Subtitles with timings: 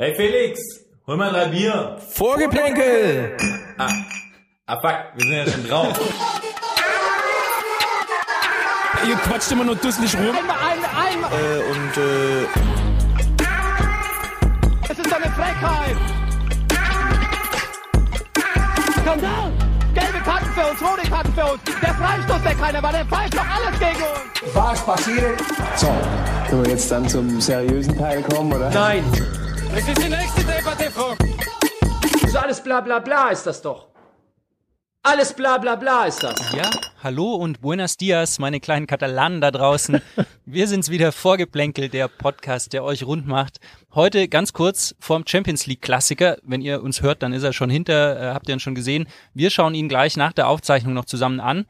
[0.00, 0.58] Hey Felix,
[1.06, 1.98] hol mal drei Bier.
[2.08, 3.36] Vorgeplänkel!
[3.76, 3.92] Ah,
[4.64, 6.00] ah fuck, wir sind ja schon drauf.
[9.06, 10.22] Ihr quatscht immer nur dusselig rum.
[10.24, 11.18] Ein, ein, ein.
[11.18, 12.44] Äh, und äh,
[14.88, 15.96] Es ist eine Frechheit.
[19.02, 19.52] Skandal.
[19.92, 21.60] Gelbe Karten für uns, rote Karten für uns.
[21.82, 24.54] Der Freistoß, der keiner war, der pfeift doch alles gegen uns.
[24.54, 25.40] Was passiert?
[25.76, 25.88] So,
[26.48, 28.70] können wir jetzt dann zum seriösen Teil kommen, oder?
[28.70, 29.04] Nein.
[29.72, 31.14] Das ist die nächste Debatte, Frau.
[32.28, 33.88] So alles bla bla bla ist das doch.
[35.02, 36.52] Alles bla bla bla ist das.
[36.52, 36.70] Ja,
[37.02, 40.02] hallo und buenos dias, meine kleinen Katalanen da draußen.
[40.44, 43.60] Wir sind's wieder vorgeplänkelt, der Podcast, der euch rund macht.
[43.94, 46.36] Heute ganz kurz vorm Champions League Klassiker.
[46.42, 49.08] Wenn ihr uns hört, dann ist er schon hinter, äh, habt ihr ihn schon gesehen.
[49.32, 51.66] Wir schauen ihn gleich nach der Aufzeichnung noch zusammen an.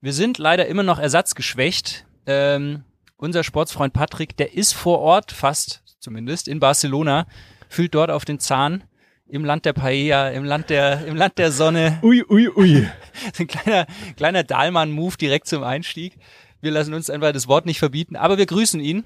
[0.00, 2.04] Wir sind leider immer noch ersatzgeschwächt.
[2.26, 2.84] Ähm,
[3.16, 7.26] unser Sportsfreund Patrick, der ist vor Ort, fast zumindest, in Barcelona,
[7.68, 8.84] fühlt dort auf den Zahn.
[9.28, 11.98] Im Land der Paella, im Land der, im Land der Sonne.
[12.02, 12.88] Ui, ui, ui.
[13.38, 16.16] ein kleiner, kleiner Dahlmann-Move direkt zum Einstieg.
[16.60, 19.04] Wir lassen uns einfach das Wort nicht verbieten, aber wir grüßen ihn.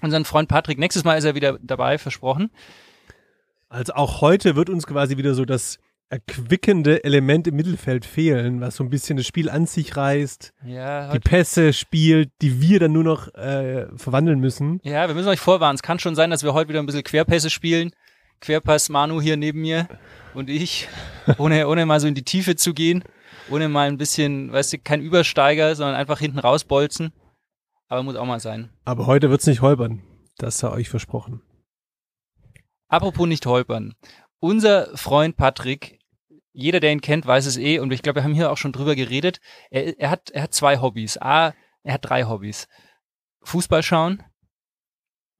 [0.00, 0.78] Unseren Freund Patrick.
[0.78, 2.50] Nächstes Mal ist er wieder dabei, versprochen.
[3.68, 5.78] Also auch heute wird uns quasi wieder so das
[6.12, 11.10] erquickende Element im Mittelfeld fehlen, was so ein bisschen das Spiel an sich reißt, Ja,
[11.12, 14.78] die Pässe spielt, die wir dann nur noch äh, verwandeln müssen.
[14.84, 15.74] ja, wir müssen euch vorwarnen.
[15.76, 17.92] Es kann schon sein, dass wir heute wieder ein bisschen Querpässe spielen.
[18.40, 19.88] Querpass Manu hier neben mir
[20.34, 20.88] und ich,
[21.38, 23.04] ohne, ohne mal so in die Tiefe zu gehen,
[23.50, 27.12] ohne mal ein bisschen, weißt du, kein Übersteiger, sondern einfach hinten rausbolzen.
[27.88, 28.70] Aber muss auch mal sein.
[28.84, 30.02] Aber heute wird's nicht holpern.
[30.38, 31.40] Das sei euch versprochen.
[32.88, 33.94] Apropos nicht holpern.
[34.40, 35.98] Unser Freund Patrick,
[36.52, 38.72] jeder, der ihn kennt, weiß es eh, und ich glaube, wir haben hier auch schon
[38.72, 39.40] drüber geredet.
[39.70, 41.18] Er, er, hat, er hat zwei Hobbys.
[41.18, 42.68] A, er hat drei Hobbys.
[43.42, 44.22] Fußball schauen,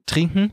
[0.07, 0.53] trinken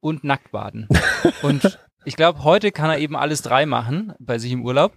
[0.00, 0.88] und nackt baden.
[1.42, 4.96] und ich glaube, heute kann er eben alles drei machen bei sich im Urlaub.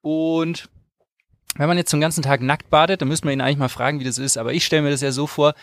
[0.00, 0.68] Und
[1.56, 3.98] wenn man jetzt den ganzen Tag nackt badet, dann müsste man ihn eigentlich mal fragen,
[3.98, 4.38] wie das ist.
[4.38, 5.54] Aber ich stelle mir das ja so vor,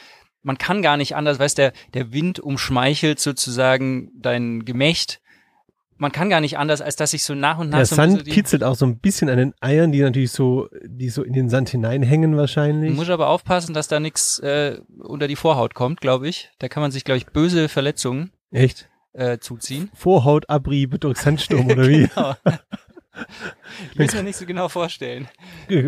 [0.41, 5.21] man kann gar nicht anders, weißt der, der Wind umschmeichelt sozusagen dein Gemächt.
[5.97, 8.25] Man kann gar nicht anders, als dass sich so nach und nach Der so Sand
[8.25, 11.49] kitzelt auch so ein bisschen an den Eiern, die natürlich so, die so in den
[11.49, 12.91] Sand hineinhängen wahrscheinlich.
[12.91, 16.51] Du musst aber aufpassen, dass da nichts äh, unter die Vorhaut kommt, glaube ich.
[16.59, 18.89] Da kann man sich, glaube ich, böse Verletzungen Echt?
[19.13, 19.89] äh, zuziehen.
[19.93, 22.09] Vorhautabrieb durch Sandsturm oder wie?
[23.95, 23.95] Genau.
[23.95, 25.27] ich es mir nicht so genau vorstellen.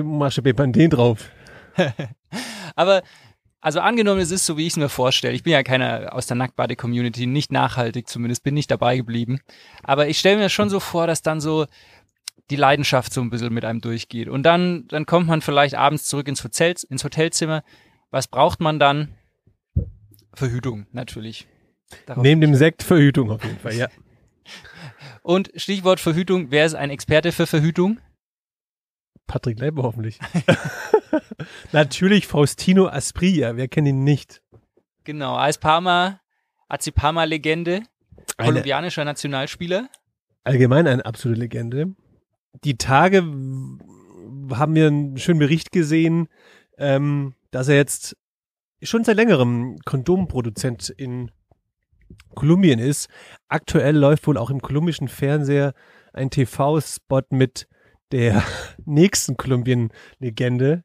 [0.03, 1.31] Masche Bepanthen drauf.
[2.75, 3.01] Aber
[3.65, 5.33] also angenommen, es ist so, wie ich es mir vorstelle.
[5.33, 9.39] Ich bin ja keiner aus der Nacktbade-Community, nicht nachhaltig zumindest, bin nicht dabei geblieben.
[9.81, 11.65] Aber ich stelle mir schon so vor, dass dann so
[12.51, 14.29] die Leidenschaft so ein bisschen mit einem durchgeht.
[14.29, 17.63] Und dann, dann kommt man vielleicht abends zurück ins, Hotel, ins Hotelzimmer.
[18.11, 19.15] Was braucht man dann?
[20.35, 21.47] Verhütung, natürlich.
[22.05, 23.87] Darauf Neben dem Sekt Verhütung auf jeden Fall, ja.
[25.23, 27.97] Und Stichwort Verhütung, wer ist ein Experte für Verhütung?
[29.25, 30.19] Patrick Leiber hoffentlich.
[31.71, 34.41] Natürlich Faustino Aspria, wer kennt ihn nicht?
[35.03, 36.19] Genau, als Parma,
[36.67, 37.83] Azipama-Legende,
[38.37, 39.89] kolumbianischer Nationalspieler.
[40.43, 41.95] allgemein eine absolute Legende.
[42.63, 46.27] Die Tage haben wir einen schönen Bericht gesehen,
[46.77, 48.15] ähm, dass er jetzt
[48.81, 51.31] schon seit längerem Kondomproduzent in
[52.35, 53.09] Kolumbien ist.
[53.47, 55.73] Aktuell läuft wohl auch im kolumbischen Fernseher
[56.13, 57.67] ein TV-Spot mit
[58.11, 58.43] der
[58.85, 60.83] nächsten Kolumbien-Legende,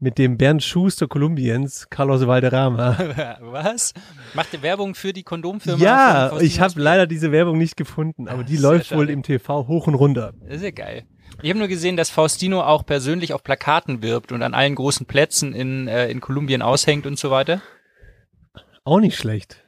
[0.00, 3.36] mit dem Bernd Schuster Kolumbiens, Carlos Valderrama.
[3.40, 3.92] Was?
[4.34, 5.78] Macht ihr Werbung für die Kondomfirma?
[5.82, 9.68] Ja, ich habe leider diese Werbung nicht gefunden, aber Ah, die läuft wohl im TV
[9.68, 10.32] hoch und runter.
[10.40, 11.04] Das ist ja geil.
[11.42, 15.06] Ich habe nur gesehen, dass Faustino auch persönlich auf Plakaten wirbt und an allen großen
[15.06, 17.60] Plätzen in, äh, in Kolumbien aushängt und so weiter.
[18.84, 19.62] Auch nicht schlecht.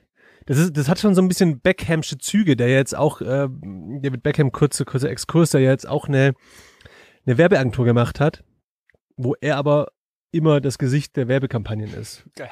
[0.46, 3.48] Das, ist, das hat schon so ein bisschen Beckhamsche Züge, der jetzt auch, äh,
[4.00, 6.32] David Beckham, kurze, kurzer Exkurs, der jetzt auch eine,
[7.26, 8.42] eine Werbeagentur gemacht hat,
[9.16, 9.88] wo er aber
[10.32, 12.24] immer das Gesicht der Werbekampagnen ist.
[12.34, 12.50] Geil.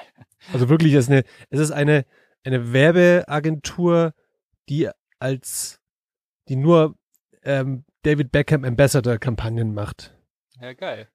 [0.52, 2.04] Also wirklich, es ist eine, es ist eine,
[2.44, 4.14] eine Werbeagentur,
[4.68, 5.80] die als,
[6.48, 6.96] die nur
[7.42, 10.14] ähm, David Beckham Ambassador Kampagnen macht.
[10.60, 11.08] Ja, geil.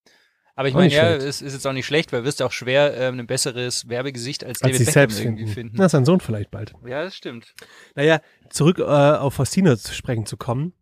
[0.58, 2.96] Aber ich meine, ja, es ist jetzt auch nicht schlecht, weil wirst du auch schwer
[2.96, 5.54] ähm, ein besseres Werbegesicht als Als David Beckham selbst irgendwie finden.
[5.54, 5.78] finden.
[5.78, 6.74] Na, sein Sohn vielleicht bald.
[6.86, 7.54] Ja, das stimmt.
[7.96, 10.74] Naja, zurück äh, auf Faustino zu sprechen zu kommen.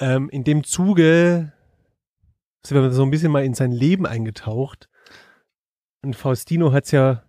[0.00, 1.52] Ähm, in dem Zuge
[2.62, 4.88] sind wir so ein bisschen mal in sein Leben eingetaucht.
[6.04, 7.22] Und Faustino hat's ja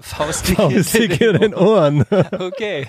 [0.00, 2.04] Faustig faustig in den Ohren.
[2.38, 2.86] Okay.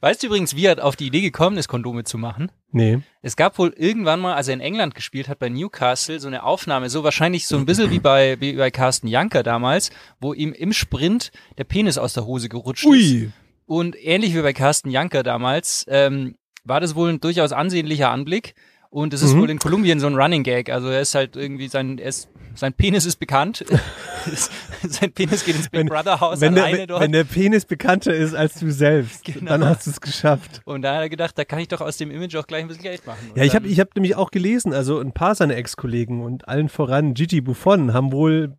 [0.00, 2.52] Weißt du übrigens, wie er auf die Idee gekommen ist, Kondome zu machen?
[2.72, 3.00] nee.
[3.22, 6.42] Es gab wohl irgendwann mal, als er in England gespielt hat, bei Newcastle, so eine
[6.42, 9.90] Aufnahme, so wahrscheinlich so ein bisschen wie bei, wie bei Carsten Janker damals,
[10.20, 12.90] wo ihm im Sprint der Penis aus der Hose gerutscht ist.
[12.90, 13.32] Ui.
[13.66, 18.54] Und ähnlich wie bei Carsten Janker damals, ähm, war das wohl ein durchaus ansehnlicher Anblick.
[18.94, 19.40] Und es ist Mhm.
[19.40, 20.70] wohl in Kolumbien so ein Running Gag.
[20.70, 23.64] Also er ist halt irgendwie sein, er ist, sein Penis ist bekannt.
[24.88, 27.02] sein Penis geht ins Big Wenn- Brother Haus wenn, alleine der, dort.
[27.02, 29.50] wenn der Penis bekannter ist als du selbst, Genau.
[29.50, 30.62] dann hast du es geschafft.
[30.64, 32.68] und da hat er gedacht, da kann ich doch aus dem Image auch gleich ein
[32.68, 33.30] bisschen Geld machen.
[33.30, 36.46] Und Ja, ich habe ich hab nämlich auch gelesen, also ein paar seiner Ex-Kollegen und
[36.46, 38.56] allen voran Gigi Buffon haben wohl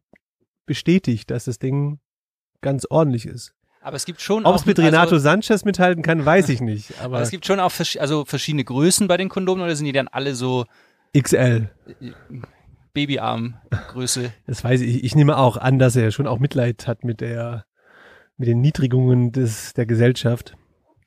[0.66, 2.00] bestätigt, dass das Ding
[2.60, 3.54] ganz ordentlich ist.
[3.86, 7.00] Aber es gibt schon Ob es mit Renato also, Sanchez mithalten kann, weiß ich nicht.
[7.02, 9.86] aber Aber es gibt schon auch versch also verschiedene Größen bei den Kondomen oder sind
[9.86, 10.66] die dann alle so
[11.16, 11.70] XL,
[12.94, 14.34] Babyarmgröße?
[14.48, 15.04] das weiß ich.
[15.04, 17.66] Ich nehme auch an, dass er schon auch Mitleid hat mit der
[18.38, 20.58] mit den Niedrigungen des, der Gesellschaft.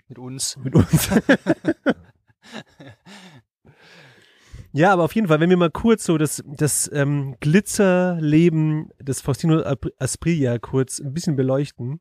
[0.09, 0.57] mit uns.
[0.63, 1.09] Mit uns.
[4.73, 9.21] ja, aber auf jeden Fall, wenn wir mal kurz so das, das ähm, Glitzerleben des
[9.21, 9.65] Faustino
[9.99, 12.01] Asprilla kurz ein bisschen beleuchten,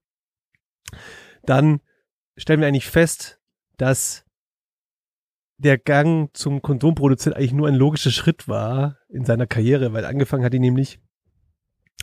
[1.43, 1.81] dann
[2.35, 3.39] stellen wir eigentlich fest,
[3.77, 4.25] dass
[5.57, 10.43] der Gang zum Kondomproduzent eigentlich nur ein logischer Schritt war in seiner Karriere, weil angefangen
[10.43, 10.99] hat ihn nämlich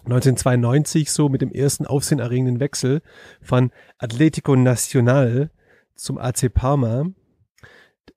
[0.05, 3.01] 1992 so mit dem ersten aufsehenerregenden Wechsel
[3.41, 5.51] von Atletico Nacional
[5.95, 7.07] zum AC Parma.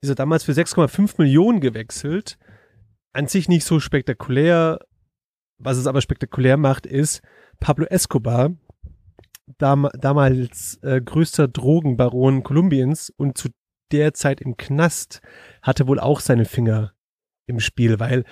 [0.00, 2.38] Ist er damals für 6,5 Millionen gewechselt.
[3.12, 4.80] An sich nicht so spektakulär.
[5.56, 7.22] Was es aber spektakulär macht, ist
[7.58, 8.50] Pablo Escobar,
[9.58, 13.48] dam damals äh, größter Drogenbaron Kolumbiens und zu
[13.90, 15.20] der Zeit im Knast,
[15.62, 16.92] hatte wohl auch seine Finger
[17.46, 18.24] im Spiel, weil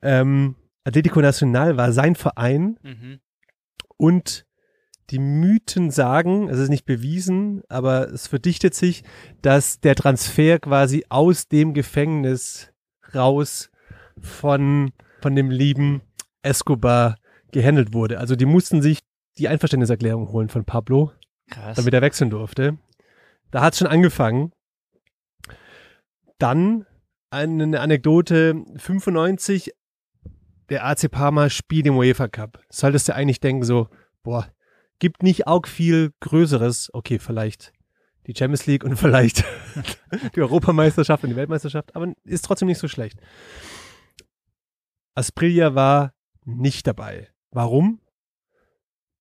[0.00, 3.20] ähm, Atletico Nacional war sein Verein Mhm.
[3.98, 4.46] und
[5.10, 9.04] die Mythen sagen, es ist nicht bewiesen, aber es verdichtet sich,
[9.42, 12.72] dass der Transfer quasi aus dem Gefängnis
[13.14, 13.70] raus
[14.18, 16.00] von, von dem lieben
[16.40, 17.16] Escobar
[17.50, 18.18] gehandelt wurde.
[18.18, 19.00] Also die mussten sich
[19.38, 21.12] die Einverständniserklärung holen von Pablo,
[21.50, 21.76] Krass.
[21.76, 22.78] damit er wechseln durfte.
[23.50, 24.52] Da hat es schon angefangen.
[26.38, 26.86] Dann
[27.30, 29.72] eine Anekdote, 95,
[30.68, 32.62] der AC Parma spielt im UEFA Cup.
[32.68, 33.88] Solltest du eigentlich denken so,
[34.22, 34.48] boah,
[34.98, 36.90] gibt nicht auch viel Größeres.
[36.92, 37.72] Okay, vielleicht
[38.26, 39.44] die Champions League und vielleicht
[40.36, 43.18] die Europameisterschaft und die Weltmeisterschaft, aber ist trotzdem nicht so schlecht.
[45.14, 46.14] Asprilla war
[46.44, 47.28] nicht dabei.
[47.50, 48.00] Warum?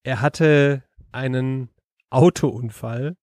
[0.04, 1.70] Er hatte einen
[2.10, 3.16] Autounfall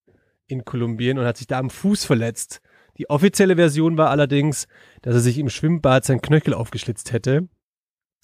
[0.46, 2.60] in Kolumbien und hat sich da am Fuß verletzt.
[2.96, 4.66] Die offizielle Version war allerdings,
[5.02, 7.48] dass er sich im Schwimmbad sein Knöchel aufgeschlitzt hätte.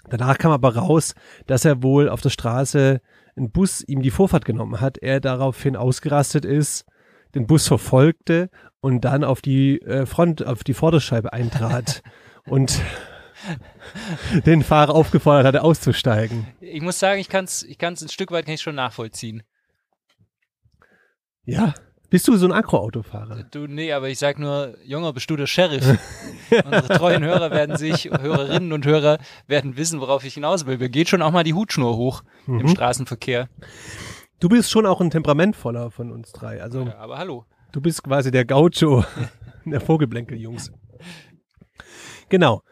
[0.09, 1.15] Danach kam aber raus,
[1.47, 3.01] dass er wohl auf der Straße
[3.37, 6.85] ein Bus ihm die Vorfahrt genommen hat, er daraufhin ausgerastet ist,
[7.35, 12.03] den Bus verfolgte und dann auf die äh, Front, auf die Vorderscheibe eintrat
[12.47, 12.81] und
[14.46, 16.46] den Fahrer aufgefordert hatte, auszusteigen.
[16.61, 19.43] Ich muss sagen, ich kann es ich kann's ein Stück weit kann ich schon nachvollziehen.
[21.44, 21.75] Ja.
[22.11, 23.43] Bist du so ein Agroautofahrer?
[23.50, 25.85] Du, nee, aber ich sag nur, Junge, bist du der Sheriff?
[26.64, 29.19] Unsere treuen Hörer werden sich, Hörerinnen und Hörer
[29.49, 30.79] werden wissen, worauf ich hinaus will.
[30.79, 32.69] Mir geht schon auch mal die Hutschnur hoch im Mhm.
[32.69, 33.49] Straßenverkehr.
[34.38, 36.62] Du bist schon auch ein temperamentvoller von uns drei.
[36.62, 37.46] Also Ja, aber hallo.
[37.73, 39.05] Du bist quasi der Gaucho
[39.64, 40.70] der Vogelblänkel-Jungs.
[42.29, 42.62] Genau.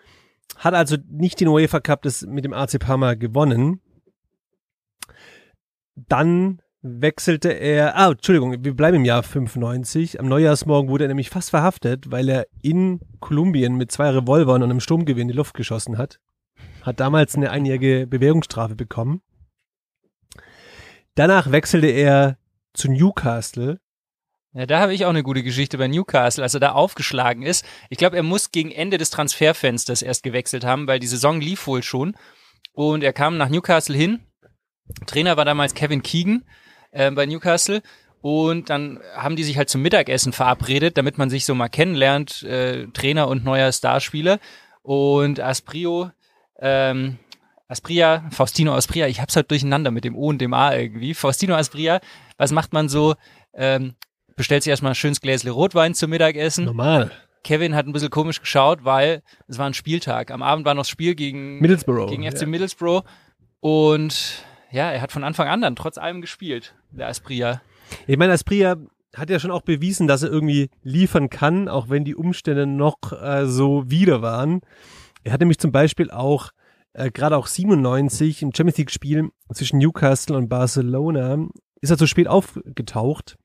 [0.62, 3.80] Hat also nicht den UEFA Cup das mit dem AC Parma gewonnen.
[5.96, 10.20] Dann wechselte er, ah, Entschuldigung, wir bleiben im Jahr 95.
[10.20, 14.70] Am Neujahrsmorgen wurde er nämlich fast verhaftet, weil er in Kolumbien mit zwei Revolvern und
[14.70, 16.20] einem Sturmgewehr in die Luft geschossen hat.
[16.82, 19.20] Hat damals eine einjährige Bewährungsstrafe bekommen.
[21.16, 22.38] Danach wechselte er
[22.72, 23.80] zu Newcastle
[24.54, 27.64] Ja, da habe ich auch eine gute Geschichte bei Newcastle, als er da aufgeschlagen ist.
[27.88, 31.66] Ich glaube, er muss gegen Ende des Transferfensters erst gewechselt haben, weil die Saison lief
[31.66, 32.14] wohl schon.
[32.74, 34.20] Und er kam nach Newcastle hin.
[35.06, 36.44] Trainer war damals Kevin Keegan
[36.90, 37.82] äh, bei Newcastle.
[38.20, 42.42] Und dann haben die sich halt zum Mittagessen verabredet, damit man sich so mal kennenlernt,
[42.42, 44.38] äh, Trainer und neuer Starspieler.
[44.82, 46.10] Und Asprio,
[46.60, 47.18] ähm,
[47.68, 51.14] Aspria, Faustino Aspria, ich hab's halt durcheinander mit dem O und dem A irgendwie.
[51.14, 52.00] Faustino Aspria,
[52.36, 53.14] was macht man so?
[53.54, 53.94] Ähm,
[54.36, 56.64] bestellt sich erstmal ein schönes Gläsle Rotwein zum Mittagessen.
[56.64, 57.10] Normal.
[57.44, 60.30] Kevin hat ein bisschen komisch geschaut, weil es war ein Spieltag.
[60.30, 62.08] Am Abend war noch das Spiel gegen, Middlesbrough.
[62.08, 62.46] gegen FC ja.
[62.46, 63.02] Middlesbrough.
[63.60, 67.60] Und ja, er hat von Anfang an dann trotz allem gespielt, der Aspria.
[68.06, 68.76] Ich meine, Aspria
[69.14, 72.96] hat ja schon auch bewiesen, dass er irgendwie liefern kann, auch wenn die Umstände noch
[73.12, 74.60] äh, so wieder waren.
[75.24, 76.50] Er hat nämlich zum Beispiel auch
[76.94, 81.48] äh, gerade auch 97 im Champions League Spiel zwischen Newcastle und Barcelona
[81.80, 83.36] ist er zu spät aufgetaucht,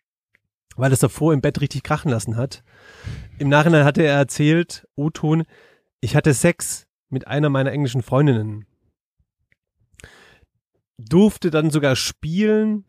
[0.77, 2.63] weil es davor im Bett richtig krachen lassen hat.
[3.39, 5.43] Im Nachhinein hatte er erzählt, O-Ton,
[5.99, 8.65] ich hatte Sex mit einer meiner englischen Freundinnen.
[10.97, 12.85] Durfte dann sogar spielen,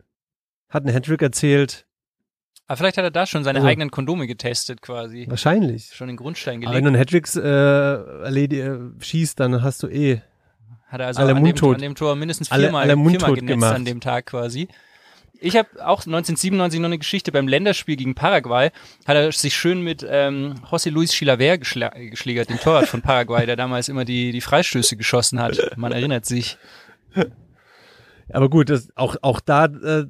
[0.69, 1.85] hat ein Hattrick erzählt,
[2.67, 5.25] Aber vielleicht hat er da schon seine Also- eigenen Kondome getestet quasi.
[5.29, 5.87] Wahrscheinlich.
[5.95, 6.97] Schon den Grundstein Aber wenn du gelegt.
[6.97, 10.21] einen Hattricks äh, äh, schießt, dann hast du eh.
[10.87, 13.35] Hat er also alle an, dem, an dem Tor mindestens Alle- viermal, alle viermal mundtot
[13.37, 13.75] genetzt gemacht.
[13.75, 14.69] an dem Tag quasi.
[15.41, 18.71] Ich habe auch 1997 noch eine Geschichte beim Länderspiel gegen Paraguay.
[19.07, 23.47] Hat er sich schön mit ähm, José Luis Chilaver geschla geschlägert, dem Torwart von Paraguay,
[23.47, 25.77] der damals immer die, die Freistöße geschossen hat.
[25.77, 26.59] Man erinnert sich.
[28.31, 30.07] Aber gut, das, auch, auch da äh,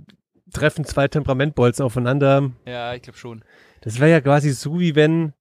[0.52, 2.50] treffen zwei Temperamentbolzen aufeinander.
[2.66, 3.44] Ja, ich glaube schon.
[3.82, 5.34] Das wäre ja quasi so, wie wenn,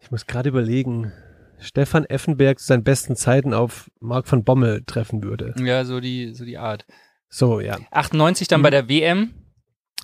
[0.00, 1.12] ich muss gerade überlegen,
[1.58, 5.54] Stefan Effenberg zu seinen besten Zeiten auf Marc van Bommel treffen würde.
[5.58, 6.86] Ja, so die, so die Art.
[7.34, 7.78] So, ja.
[7.90, 8.50] 98 Mhm.
[8.50, 9.34] dann bei der WM.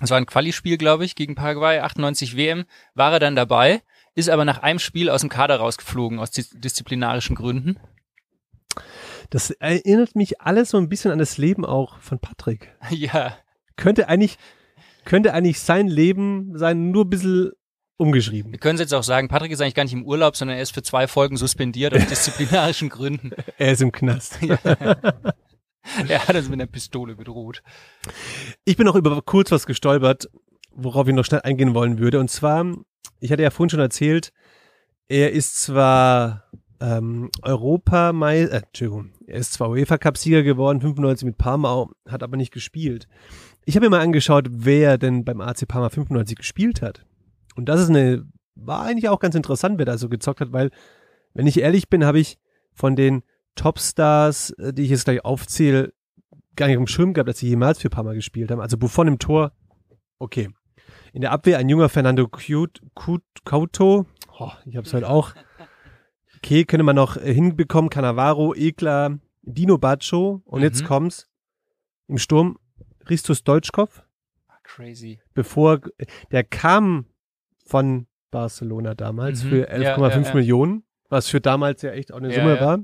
[0.01, 1.79] Das war ein Quali-Spiel, glaube ich, gegen Paraguay.
[1.79, 3.81] 98 WM war er dann dabei,
[4.15, 7.79] ist aber nach einem Spiel aus dem Kader rausgeflogen, aus dis disziplinarischen Gründen.
[9.29, 12.75] Das erinnert mich alles so ein bisschen an das Leben auch von Patrick.
[12.89, 13.37] ja,
[13.77, 14.37] Könnte eigentlich,
[15.05, 17.51] könnte eigentlich sein Leben sein, nur ein bisschen
[17.95, 18.51] umgeschrieben.
[18.51, 20.63] wir können es jetzt auch sagen, Patrick ist eigentlich gar nicht im Urlaub, sondern er
[20.63, 23.31] ist für zwei Folgen suspendiert aus disziplinarischen Gründen.
[23.57, 24.39] Er ist im Knast.
[26.07, 27.63] Er hat uns mit einer Pistole bedroht.
[28.65, 30.29] Ich bin noch über kurz was gestolpert,
[30.71, 32.19] worauf ich noch schnell eingehen wollen würde.
[32.19, 32.65] Und zwar,
[33.19, 34.31] ich hatte ja vorhin schon erzählt,
[35.07, 36.45] er ist zwar
[36.79, 42.53] ähm, Europameister, äh, Entschuldigung, er ist zwar UEFA-Cup-Sieger geworden, 95 mit Parma, hat aber nicht
[42.53, 43.07] gespielt.
[43.65, 47.05] Ich habe mir mal angeschaut, wer denn beim AC Parma 95 gespielt hat.
[47.55, 50.71] Und das ist eine, war eigentlich auch ganz interessant, wer da so gezockt hat, weil,
[51.33, 52.39] wenn ich ehrlich bin, habe ich
[52.73, 53.23] von den
[53.55, 55.93] Topstars, äh, die ich jetzt gleich aufzähle,
[56.55, 58.59] gar nicht im Schirm gehabt, dass sie jemals für Parma gespielt haben.
[58.61, 59.51] Also Buffon im Tor,
[60.19, 60.49] okay.
[61.13, 64.05] In der Abwehr ein junger Fernando Cute, Cute, Couto,
[64.39, 65.33] oh, ich hab's heute auch.
[66.37, 70.87] Okay, könnte man noch äh, hinbekommen, Cannavaro, Eklar, Dino Baccio und jetzt Mhm.
[70.87, 71.29] kommt's
[72.07, 72.57] im Sturm
[73.05, 74.03] Christus Deutschkopf,
[74.47, 75.19] Ah, Crazy.
[75.33, 75.81] bevor
[76.31, 77.05] der kam
[77.65, 79.49] von Barcelona damals Mhm.
[79.49, 80.35] für Ja, 11,5 ja, ja.
[80.35, 82.61] Millionen, was für damals ja echt auch eine Ja, Summe ja.
[82.61, 82.79] war.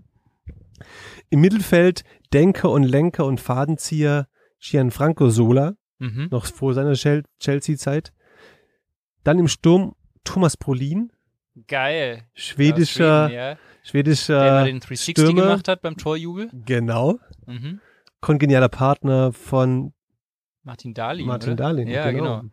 [1.30, 2.04] Im Mittelfeld
[2.34, 4.28] Denker und Lenker und Fadenzieher
[4.60, 6.28] Gianfranco Sola, Mhm.
[6.32, 8.12] noch vor seiner Chel- Chelsea-Zeit.
[9.24, 11.12] Dann im Sturm Thomas Prolin,
[11.68, 12.24] Geil.
[12.34, 13.54] schwedischer, Schweden, ja.
[13.56, 15.42] Der schwedischer immer den 360 Stürmer.
[15.44, 16.50] gemacht hat beim Torjubel.
[16.66, 17.80] Genau, Mhm.
[18.22, 19.94] kongenialer Partner von
[20.64, 21.56] Martin Dahlin, Martin?
[21.56, 21.88] Dahlin.
[21.88, 22.44] Ja, genau.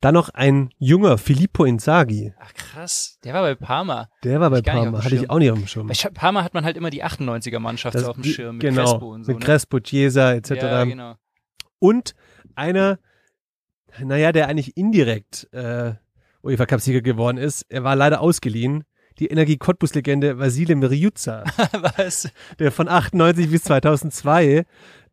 [0.00, 4.08] Dann noch ein junger Filippo Inzaghi, Ach krass, der war bei Parma.
[4.22, 5.88] der war bei Parma, hatte ich auch nicht auf dem Schirm.
[5.88, 8.84] Bei Parma hat man halt immer die 98er Mannschaft Das- auf dem Schirm mit genau,
[8.92, 9.32] Crespo und so.
[9.32, 9.44] mit ne?
[9.44, 10.50] Crespo, Chiesa etc.
[10.52, 11.14] Ja, genau.
[11.80, 12.14] Und
[12.54, 12.98] einer,
[14.00, 15.94] naja, der eigentlich indirekt äh,
[16.44, 17.66] UEFA Cup-Sieger geworden ist.
[17.68, 18.84] Er war leider ausgeliehen.
[19.18, 21.42] Die Energie Cottbus-Legende Vasile Miriuza,
[21.96, 22.30] Was?
[22.60, 24.64] der von 98 bis 2002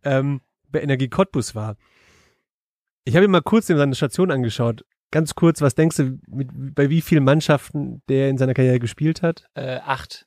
[0.04, 1.75] ähm, bei Energie Cottbus war.
[3.06, 4.84] Ich habe mir mal kurz in seine Station angeschaut.
[5.12, 9.22] Ganz kurz, was denkst du, mit, bei wie vielen Mannschaften der in seiner Karriere gespielt
[9.22, 9.46] hat?
[9.54, 10.26] Äh, acht.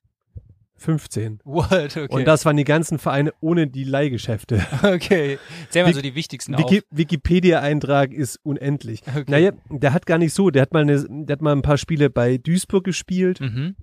[0.77, 1.41] 15.
[1.45, 1.73] What?
[1.97, 2.07] Okay.
[2.09, 4.65] Und das waren die ganzen Vereine ohne die Leihgeschäfte.
[4.85, 5.39] okay.
[5.71, 6.85] Zähl mal Wik- so die wichtigsten Wiki auf.
[6.93, 9.03] Wikipedia-Eintrag ist unendlich.
[9.09, 9.25] Okay.
[9.27, 10.51] Naja, der hat gar nicht so.
[10.51, 13.75] Der hat mal eine, der hat mal ein paar Spiele bei Duisburg gespielt, Mhm.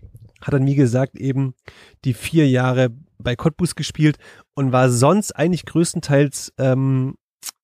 [0.41, 1.53] hat dann, wie gesagt, eben
[2.05, 4.17] die vier Jahre bei Cottbus gespielt
[4.53, 7.15] und war sonst eigentlich größtenteils ähm,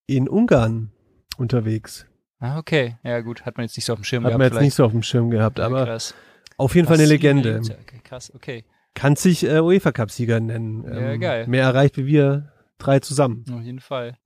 [0.06, 0.91] in Ungarn
[1.38, 2.06] unterwegs.
[2.38, 2.96] Ah, okay.
[3.04, 3.44] Ja, gut.
[3.46, 4.38] Hat man jetzt nicht so auf dem Schirm Hat gehabt.
[4.38, 4.64] man jetzt vielleicht.
[4.64, 6.14] nicht so auf dem Schirm gehabt, Ja, aber krass.
[6.56, 7.60] auf jeden Fall eine Legende.
[7.62, 8.64] Okay, krass, okay.
[8.94, 10.84] Kann sich äh, UEFA Cup Sieger nennen.
[10.86, 11.46] Ähm, Ja, geil.
[11.46, 13.44] Mehr erreicht wie wir drei zusammen.
[13.52, 14.16] Auf jeden Fall.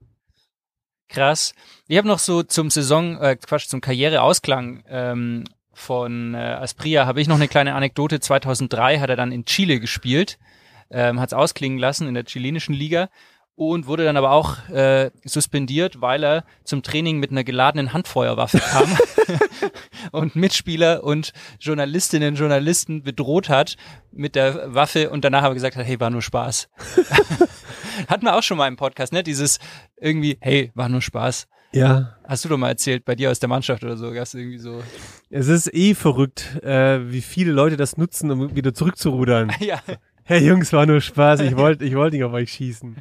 [1.09, 1.55] Krass.
[1.87, 7.21] Ich habe noch so zum Saison, äh, Quatsch, zum Karriereausklang ähm, von äh, Aspria habe
[7.21, 8.19] ich noch eine kleine Anekdote.
[8.19, 10.39] 2003 hat er dann in Chile gespielt,
[10.91, 13.09] ähm, hat es ausklingen lassen in der chilenischen Liga
[13.57, 18.59] und wurde dann aber auch äh, suspendiert, weil er zum Training mit einer geladenen Handfeuerwaffe
[18.59, 18.97] kam
[20.13, 23.77] und Mitspieler und Journalistinnen und Journalisten bedroht hat
[24.13, 26.69] mit der Waffe und danach aber gesagt hat, hey, war nur Spaß.
[28.09, 29.23] Hatten wir auch schon mal im Podcast, ne?
[29.23, 29.59] Dieses
[29.99, 31.49] irgendwie, hey, war nur Spaß.
[31.73, 34.59] Ja, Hast du doch mal erzählt, bei dir aus der Mannschaft oder so, gab's irgendwie
[34.59, 34.83] so.
[35.31, 39.53] es ist eh verrückt, äh, wie viele Leute das nutzen, um wieder zurückzurudern.
[39.61, 39.81] ja,
[40.29, 41.39] Hey Jungs, war nur Spaß.
[41.41, 42.97] Ich wollte ich wollte nicht auf euch schießen.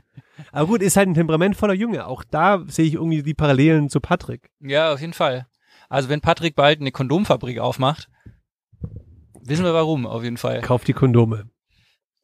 [0.52, 2.08] Aber gut, ist halt ein temperamentvoller Junge.
[2.08, 4.50] Auch da sehe ich irgendwie die Parallelen zu Patrick.
[4.60, 5.48] ja, auf jeden Fall.
[5.90, 8.10] Also wenn Patrick bald eine Kondomfabrik aufmacht,
[9.42, 10.62] wissen wir warum, auf jeden Fall.
[10.62, 11.50] Kauft die Kondome.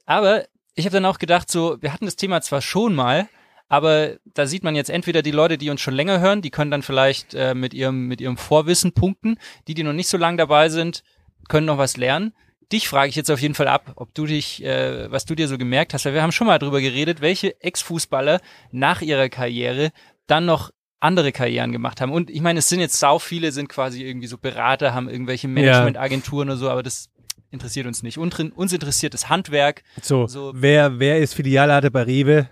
[0.05, 3.27] Aber ich habe dann auch gedacht, so, wir hatten das Thema zwar schon mal,
[3.67, 6.71] aber da sieht man jetzt entweder die Leute, die uns schon länger hören, die können
[6.71, 9.37] dann vielleicht äh, mit ihrem mit ihrem Vorwissen punkten.
[9.67, 11.03] Die, die noch nicht so lange dabei sind,
[11.47, 12.33] können noch was lernen.
[12.71, 15.47] Dich frage ich jetzt auf jeden Fall ab, ob du dich, äh, was du dir
[15.47, 18.39] so gemerkt hast, weil wir haben schon mal drüber geredet, welche Ex-Fußballer
[18.71, 19.91] nach ihrer Karriere
[20.27, 22.11] dann noch andere Karrieren gemacht haben.
[22.11, 25.47] Und ich meine, es sind jetzt sau viele, sind quasi irgendwie so Berater, haben irgendwelche
[25.47, 27.09] Managementagenturen oder so, aber das
[27.49, 28.17] interessiert uns nicht.
[28.17, 29.83] Und, uns interessiert das Handwerk.
[30.01, 32.49] So, So- wer, wer ist Filialleiter bei Rewe?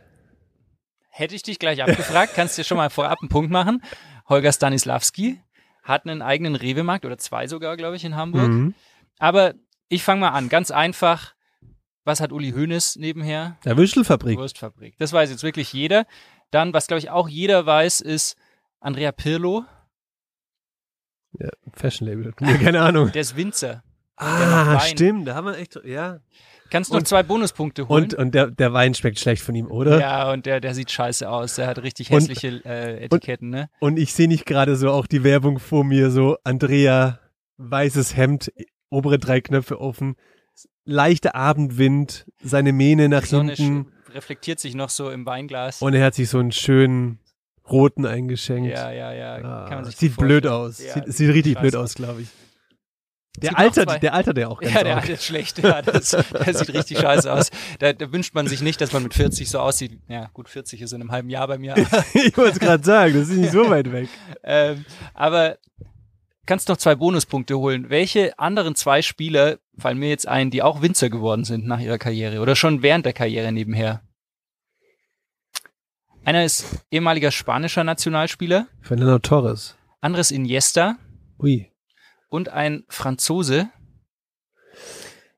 [1.11, 3.83] Hätte ich dich gleich abgefragt, kannst dir schon mal vorab einen Punkt machen.
[4.27, 5.39] Holger Stanislavski
[5.83, 8.47] hat einen eigenen Rewe-Markt oder zwei sogar, glaube ich, in Hamburg.
[8.49, 8.73] Mhm.
[9.17, 9.53] Aber
[9.89, 11.33] ich fange mal an, ganz einfach.
[12.05, 13.57] Was hat Uli Hoeneß nebenher?
[13.65, 14.37] Der Würstelfabrik.
[14.39, 14.95] Wurstfabrik.
[14.97, 16.05] Das weiß jetzt wirklich jeder.
[16.51, 18.35] Dann, was glaube ich auch jeder weiß, ist
[18.79, 19.65] Andrea Pirlo,
[21.73, 22.33] Fashion Label.
[22.39, 23.11] Nee, keine Ahnung.
[23.11, 23.83] der ist Winzer.
[24.17, 25.27] ah, stimmt.
[25.27, 26.19] Da haben wir echt, ja.
[26.71, 28.03] Kannst noch Und- zwei Bonuspunkte holen.
[28.05, 29.99] Und, und der, der Wein schmeckt schlecht von ihm, oder?
[29.99, 31.55] ja, und der, der sieht scheiße aus.
[31.55, 33.69] Der hat richtig Und- hässliche äh, Etiketten, ne?
[33.79, 37.19] Und ich sehe nicht gerade so auch die Werbung vor mir, so Andrea,
[37.57, 38.51] weißes Hemd,
[38.89, 40.15] obere drei Knöpfe offen,
[40.85, 45.81] leichter Abendwind, seine Mähne nach Die Sonne hinten reflektiert sich noch so im Weinglas.
[45.81, 47.19] und er hat sich so einen schönen
[47.69, 48.71] roten eingeschenkt.
[48.71, 49.35] ja, ja, ja.
[49.35, 50.83] Ah, kann man sich sieht blöd aus.
[50.83, 51.93] Ja, sieht, sieht richtig blöd aus.
[51.93, 52.29] glaube ich.
[53.37, 55.59] Der altert, der altert der auch ganz Ja, der jetzt schlecht.
[55.59, 57.51] Ja, das, der sieht richtig scheiße aus.
[57.77, 59.99] Da, da wünscht man sich nicht, dass man mit 40 so aussieht.
[60.07, 61.75] Ja, gut, 40 ist in einem halben Jahr bei mir.
[62.13, 64.09] ich wollte es gerade sagen, das ist nicht so weit weg.
[64.43, 65.57] ähm, aber
[66.49, 67.89] kannst noch zwei Bonuspunkte holen.
[67.89, 71.97] Welche anderen zwei Spieler fallen mir jetzt ein, die auch Winzer geworden sind nach ihrer
[71.99, 74.01] Karriere oder schon während der Karriere nebenher?
[76.25, 79.77] Einer ist ehemaliger spanischer Nationalspieler, Fernando Torres.
[80.01, 80.97] anderes Iniesta
[81.39, 81.71] Ui.
[82.29, 83.69] und ein Franzose,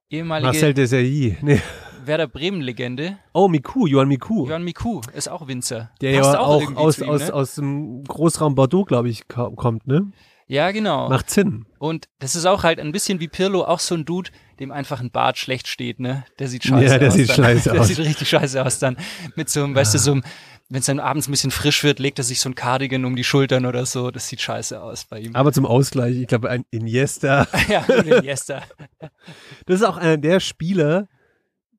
[0.10, 1.38] ehemalige Marcel Desailly.
[1.42, 1.62] Nee.
[2.04, 4.48] Werder Bremen-Legende, Oh, Miku, Johann Miku.
[4.48, 5.92] Johann Miku, ist auch Winzer.
[6.02, 7.34] der Passt ja auch, irgendwie aus, ihm, aus, ne?
[7.34, 10.12] aus dem Großraum Bordeaux, glaube ich, ko- kommt, ne?
[10.52, 11.08] Ja, genau.
[11.08, 11.66] Macht Sinn.
[11.80, 15.00] Und das ist auch halt ein bisschen wie Pirlo, auch so ein Dude, dem einfach
[15.00, 16.26] ein Bart schlecht steht, ne?
[16.40, 17.14] Der sieht scheiße Ja, der aus.
[17.14, 17.36] sieht dann.
[17.38, 17.88] scheiße der aus.
[17.88, 18.98] sieht richtig scheiße aus dann.
[19.38, 20.24] Mit so einem, weißt du, so einem,
[20.68, 23.16] wenn es dann abends ein bisschen frisch wird, legt er sich so ein Cardigan um
[23.16, 24.12] die Schultern oder so.
[24.12, 25.36] Das sieht scheiße aus bei ihm.
[25.38, 27.48] Aber zum Ausgleich, ich glaube, ein Iniesta.
[27.70, 28.62] ja, und Iniesta.
[29.68, 31.08] Das ist auch einer der Spieler,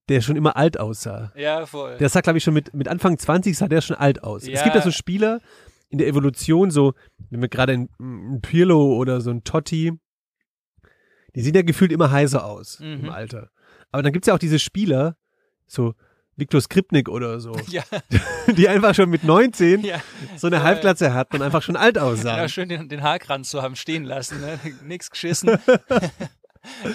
[0.09, 1.31] der schon immer alt aussah.
[1.37, 1.99] Ja, voll.
[1.99, 4.45] Der sah, glaube ich, schon mit, mit Anfang 20 sah der schon alt aus.
[4.45, 4.63] Es Ja.
[4.65, 5.41] gibt ja so Spieler
[5.93, 6.95] in der Evolution, so,
[7.31, 9.93] wenn wir gerade ein, Pirlo oder so ein Totti,
[11.35, 13.05] die sehen ja gefühlt immer heißer aus Mhm.
[13.05, 13.51] im Alter.
[13.91, 15.17] Aber dann gibt's ja auch diese Spieler,
[15.67, 15.95] so
[16.37, 17.83] Viktor Skripnik oder so, ja,
[18.57, 20.01] die einfach schon mit 19 ja.
[20.37, 22.39] so eine Halbglatze hatten und einfach schon alt aussahen.
[22.39, 24.59] ja, schön den, den Haarkranz so haben stehen lassen, ne?
[24.85, 25.59] Nix geschissen.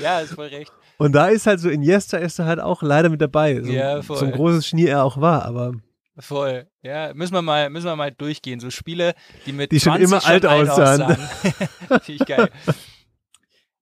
[0.02, 0.72] ja, ist voll recht.
[0.98, 3.62] Und da ist halt so Iniesta ist da halt auch leider mit dabei.
[3.62, 4.18] So, Ja, voll.
[4.18, 5.74] so ein großes Schnier er auch war, aber
[6.20, 6.68] Voll.
[6.82, 8.60] Ja, müssen wir mal, müssen wir mal durchgehen.
[8.60, 9.14] So Spiele,
[9.46, 11.16] die mit Die schon 20 immer alt aussahen.
[12.02, 12.50] Finde ich geil.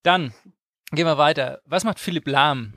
[0.03, 0.33] Dann
[0.91, 1.61] gehen wir weiter.
[1.65, 2.73] Was macht Philipp Lahm?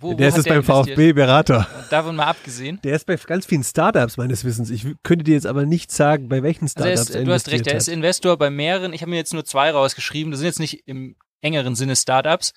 [0.00, 0.96] Wo, der wo ist jetzt beim investiert?
[0.96, 1.66] VfB Berater.
[1.90, 2.80] Davon mal abgesehen.
[2.82, 4.70] Der ist bei ganz vielen Startups meines Wissens.
[4.70, 7.48] Ich könnte dir jetzt aber nicht sagen, bei welchen Also er Startups ist, du hast
[7.50, 7.88] recht, er ist.
[7.88, 8.92] Investor bei mehreren.
[8.92, 10.30] Ich habe mir jetzt nur zwei rausgeschrieben.
[10.30, 12.52] Das sind jetzt nicht im engeren Sinne Startups.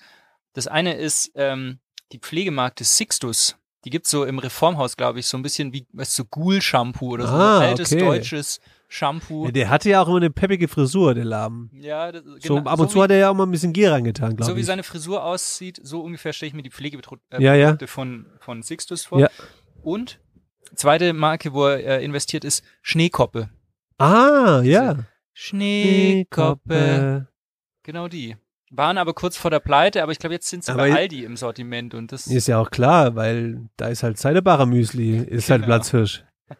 [0.52, 1.80] Das eine ist ähm,
[2.12, 3.56] die Pflegemarkte Sixtus.
[3.84, 7.12] Die gibt's so im Reformhaus, glaube ich, so ein bisschen wie, weißt du, so Ghoul-Shampoo
[7.12, 7.32] oder so.
[7.34, 8.00] Ah, ein altes okay.
[8.04, 9.46] deutsches Shampoo.
[9.46, 11.70] Ja, der hatte ja auch immer eine peppige Frisur, der Lahm.
[11.72, 13.50] Ja, das, So, genau, ab und so zu wie- hat er ja auch mal ein
[13.50, 14.66] bisschen Gier reingetan, glaube So wie ich.
[14.66, 17.76] seine Frisur aussieht, so ungefähr stelle ich mir die Pflegeprodukte äh, Ja, ja.
[17.86, 19.20] Von, von Sixtus vor.
[19.20, 19.30] Ja.
[19.82, 20.20] Und
[20.74, 23.48] zweite Marke, wo er äh, investiert ist, Schneekoppe.
[23.98, 25.04] ah, ja.
[25.32, 27.26] Schneekoppe.
[27.82, 28.36] Genau die.
[28.72, 31.36] Waren aber kurz vor der Pleite, aber ich glaube, jetzt sind sie bei Aldi im
[31.36, 35.62] Sortiment und das Ist ja auch klar, weil da ist halt Zeidebarer Müsli, ist halt
[35.62, 35.74] Genau.
[35.74, 36.24] Platzhirsch.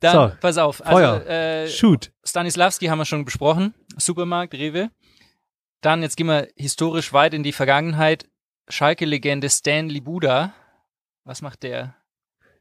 [0.00, 1.14] dann, So, pass auf, Feuer.
[1.14, 2.12] also äh, Shoot.
[2.24, 4.90] Stanislavski haben wir schon besprochen, Supermarkt, Rewe.
[5.80, 8.28] Dann, jetzt gehen wir historisch weit in die Vergangenheit.
[8.68, 10.54] Schalke-Legende Stanley Buda.
[11.24, 11.96] Was macht der?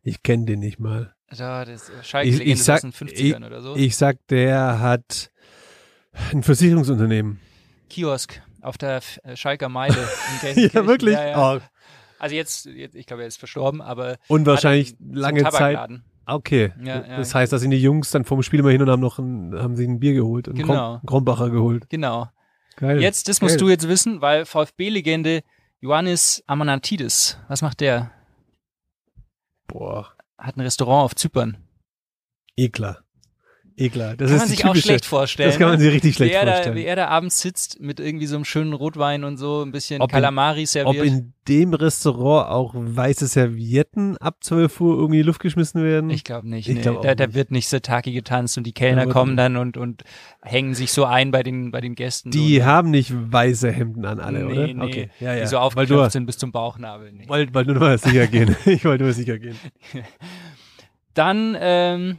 [0.01, 1.13] Ich kenne den nicht mal.
[1.29, 3.75] Da, das Schalke-Legende aus den 50ern ich, oder so.
[3.75, 5.31] ich sag, der hat
[6.31, 7.39] ein Versicherungsunternehmen.
[7.89, 9.95] Kiosk auf der äh, Schalker Meile.
[10.55, 11.13] Ja, wirklich?
[11.13, 11.55] Ja, ja.
[11.55, 11.59] Oh,
[12.19, 15.51] Also jetzt, jetzt, ich glaube, er ist verstorben, aber und wahrscheinlich hat einen- lange einen
[15.51, 15.89] Zeit.
[16.27, 16.73] Okay.
[16.83, 19.19] Ja, das heißt, da sind die Jungs dann vom Spiel mal hin und haben noch
[19.19, 20.97] ein, haben sich ein Bier geholt und Genau.
[20.97, 21.87] Krom, Krombacher geholt.
[21.89, 22.27] Genau.
[22.77, 22.99] Geil.
[22.99, 23.59] Jetzt, das musst Geil.
[23.65, 25.43] du jetzt wissen, weil VfB-Legende
[25.81, 28.09] Ioannis Amanatidis, was macht der?
[29.67, 31.57] Boah, Hat ein Restaurant auf Zypern.
[32.57, 33.03] Ekler.
[33.77, 34.15] Ekler.
[34.15, 35.49] Das kann ist man sich auch typische, schlecht vorstellen.
[35.49, 35.83] Das kann man ne?
[35.83, 36.75] sich richtig schlecht er, da, vorstellen.
[36.77, 40.01] wie er da abends sitzt mit irgendwie so einem schönen Rotwein und so, ein bisschen
[40.01, 41.05] Ob in- Kalamari Ob serviert.
[41.05, 46.09] in dem Restaurant auch weiße Servietten ab 12 Uhr irgendwie in die Luft geschmissen werden?
[46.09, 46.69] ich glaube nicht.
[46.69, 46.81] Ich nee.
[46.81, 47.35] glaub auch da, da nicht.
[47.35, 50.03] wird nicht Sataki getanzt und die Kellner wird kommen dann und, und
[50.41, 52.31] hängen sich so ein bei den, bei den Gästen.
[52.31, 54.67] die so, haben nicht weiße Hemden an alle, nee, oder?
[54.67, 55.09] Nee, okay.
[55.19, 55.41] Ja, ja.
[55.41, 57.11] Die so aufgeklopft sind bis zum Bauchnabel.
[57.11, 57.25] Nee.
[57.27, 58.55] weil du nur mal sicher gehen.
[58.65, 59.57] ich wollte nur sicher gehen.
[61.13, 62.17] Dann ähm,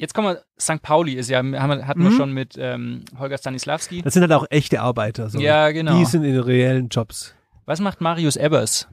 [0.00, 0.80] Jetzt kommen wir, St.
[0.80, 2.16] Pauli ist ja, haben, wir- hatten wir Mhm.
[2.16, 4.02] schon mit ähm, Holger Stanislawski.
[4.02, 5.28] Das sind halt auch echte Arbeiter.
[5.28, 5.40] So.
[5.40, 5.98] Ja, genau.
[5.98, 7.34] Die sind in reellen Jobs.
[7.66, 8.88] Was macht Marius Ebbers?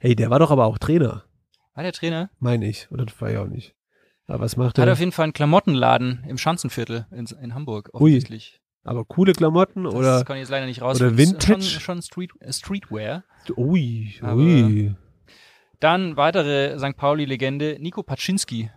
[0.00, 1.24] Hey, der war doch aber auch Trainer,
[1.74, 2.30] War der Trainer?
[2.38, 2.90] meine ich.
[2.90, 3.74] Oder das war ja auch nicht.
[4.26, 4.92] Aber was macht Hat er?
[4.92, 8.00] auf jeden Fall einen Klamottenladen im Schanzenviertel in, in Hamburg, Ui.
[8.10, 8.60] offensichtlich.
[8.84, 10.24] Aber coole Klamotten Das oder?
[10.24, 11.00] kann ich jetzt leider nicht raus.
[11.00, 11.62] oder Vintage?
[11.62, 13.22] Schon, schon Street, Streetwear.
[13.56, 14.94] Ui, ui.
[15.82, 16.96] Dann weitere St.
[16.96, 18.70] Pauli-Legende, Nico Paczynski.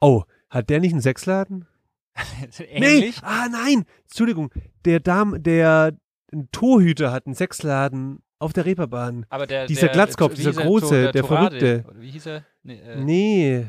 [0.00, 1.66] Oh, hat der nicht einen Sechsladen?
[2.70, 3.20] Ähnlich.
[3.20, 4.50] Nee, ah nein, Entschuldigung,
[4.86, 5.92] der Dam, der
[6.32, 9.26] ein Torhüter hat einen Sechsladen auf der Reeperbahn.
[9.28, 10.62] Aber der, Dieser der, Glatzkopf, dieser er?
[10.64, 11.58] große, der Torade.
[11.58, 11.84] Verrückte.
[11.90, 12.44] Oder wie hieß er?
[12.62, 13.66] Nee, äh, Nee.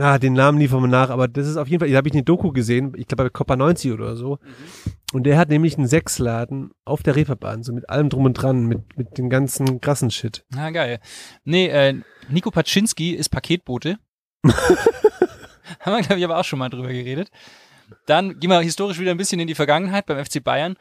[0.00, 2.14] Na, den Namen liefern wir nach, aber das ist auf jeden Fall, da habe ich
[2.14, 4.38] eine Doku gesehen, ich glaube bei Copa 90 oder so.
[4.40, 4.92] Mhm.
[5.12, 8.64] Und der hat nämlich einen Sechsladen auf der Reeperbahn, so mit allem drum und dran,
[8.64, 10.42] mit, mit dem ganzen krassen Shit.
[10.54, 11.00] Na geil.
[11.44, 13.98] Nee, äh, Nico Paczynski ist Paketbote.
[14.44, 17.30] Haben wir, glaube ich, aber auch schon mal drüber geredet.
[18.06, 20.76] Dann gehen wir historisch wieder ein bisschen in die Vergangenheit beim FC Bayern.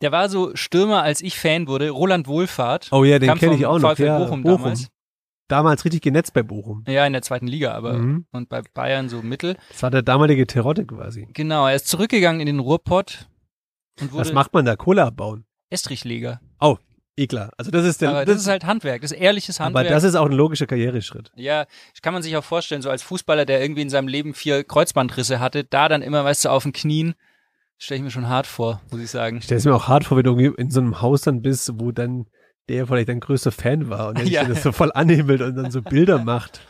[0.00, 1.90] Der war so Stürmer, als ich Fan wurde.
[1.90, 2.88] Roland Wohlfahrt.
[2.90, 3.92] Oh ja, den kenne ich auch noch.
[3.94, 4.88] VfL Ja, Bochum damals.
[5.48, 6.84] Damals richtig genetzt bei Bochum.
[6.88, 8.26] Ja, in der zweiten Liga, aber Mhm.
[8.32, 9.56] und bei Bayern so mittel.
[9.70, 11.28] Das war der damalige Terotte quasi.
[11.32, 13.28] Genau, er ist zurückgegangen in den Ruhrpott
[14.00, 14.74] und Was wurde macht man da?
[14.76, 15.44] Kohle abbauen.
[15.70, 16.40] Estrichleger.
[17.18, 17.50] Eh klar.
[17.56, 19.88] Also das ist der, Aber das, ist halt Handwerk, das ist ehrliches aber Handwerk.
[19.88, 21.32] das ist auch ein logischer Karriereschritt.
[21.34, 21.64] Ja,
[22.02, 25.40] kann man sich auch vorstellen, so als Fußballer, der irgendwie in seinem Leben vier Kreuzbandrisse
[25.40, 27.14] hatte, da dann immer, weißt du, auf den Knien,
[27.78, 29.38] stelle ich mir schon hart vor, muss ich sagen.
[29.38, 31.72] Ich stelle es mir auch hart vor, wenn du in so einem Haus dann bist,
[31.80, 32.26] wo dann
[32.68, 34.44] der vielleicht dein größter Fan war und der Ja.
[34.44, 36.60] das so voll anhimmelt und dann so Bilder macht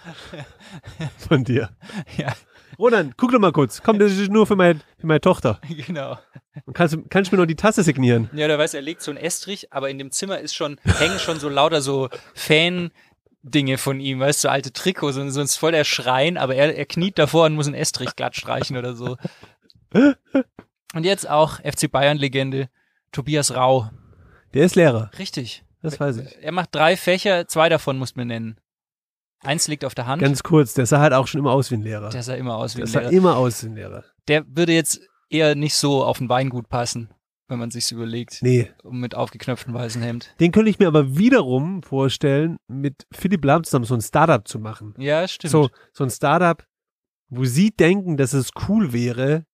[1.18, 1.70] von dir.
[2.16, 2.34] Ja,
[2.78, 3.82] Roland, guck doch mal kurz.
[3.82, 5.60] Komm, das ist nur für, mein, für meine Tochter.
[5.86, 6.18] genau.
[6.66, 8.28] Und kannst, du- kannst du mir noch die Tasse signieren?
[8.34, 11.18] Ja, der weiß, er legt so einen Estrich, aber in dem Zimmer ist schon, hängen
[11.18, 15.72] schon so lauter so Fan-Dinge von ihm, weißt du, so alte Trikots und sonst voll
[15.72, 19.16] der Schrein, aber er, er kniet davor und muss einen Estrich glatt streichen oder so.
[20.94, 22.68] Und jetzt auch FC Bayern-Legende
[23.12, 23.90] Tobias Rau.
[24.54, 25.64] Der ist Lehrer, Richtig.
[25.86, 26.36] Das weiß ich.
[26.42, 28.58] Er macht drei Fächer, zwei davon musst du mir nennen.
[29.40, 30.22] Eins liegt auf der Hand.
[30.22, 32.10] Ganz kurz, der sah halt auch schon immer aus wie ein Lehrer.
[32.10, 33.12] der sah immer aus wie Der ein sah Lehrer.
[33.12, 34.04] immer aus wie ein Lehrer.
[34.28, 37.10] Der würde jetzt eher nicht so auf ein Weingut passen,
[37.48, 38.38] wenn man sich's überlegt.
[38.42, 38.70] Nee.
[38.82, 40.34] Mit aufgeknöpftem weißen Hemd.
[40.40, 44.94] Den könnte ich mir aber wiederum vorstellen, mit Philipp zusammen so ein Startup zu machen.
[44.98, 45.50] Ja, stimmt.
[45.52, 46.64] So, so ein Startup,
[47.28, 49.44] wo sie denken, dass es cool wäre,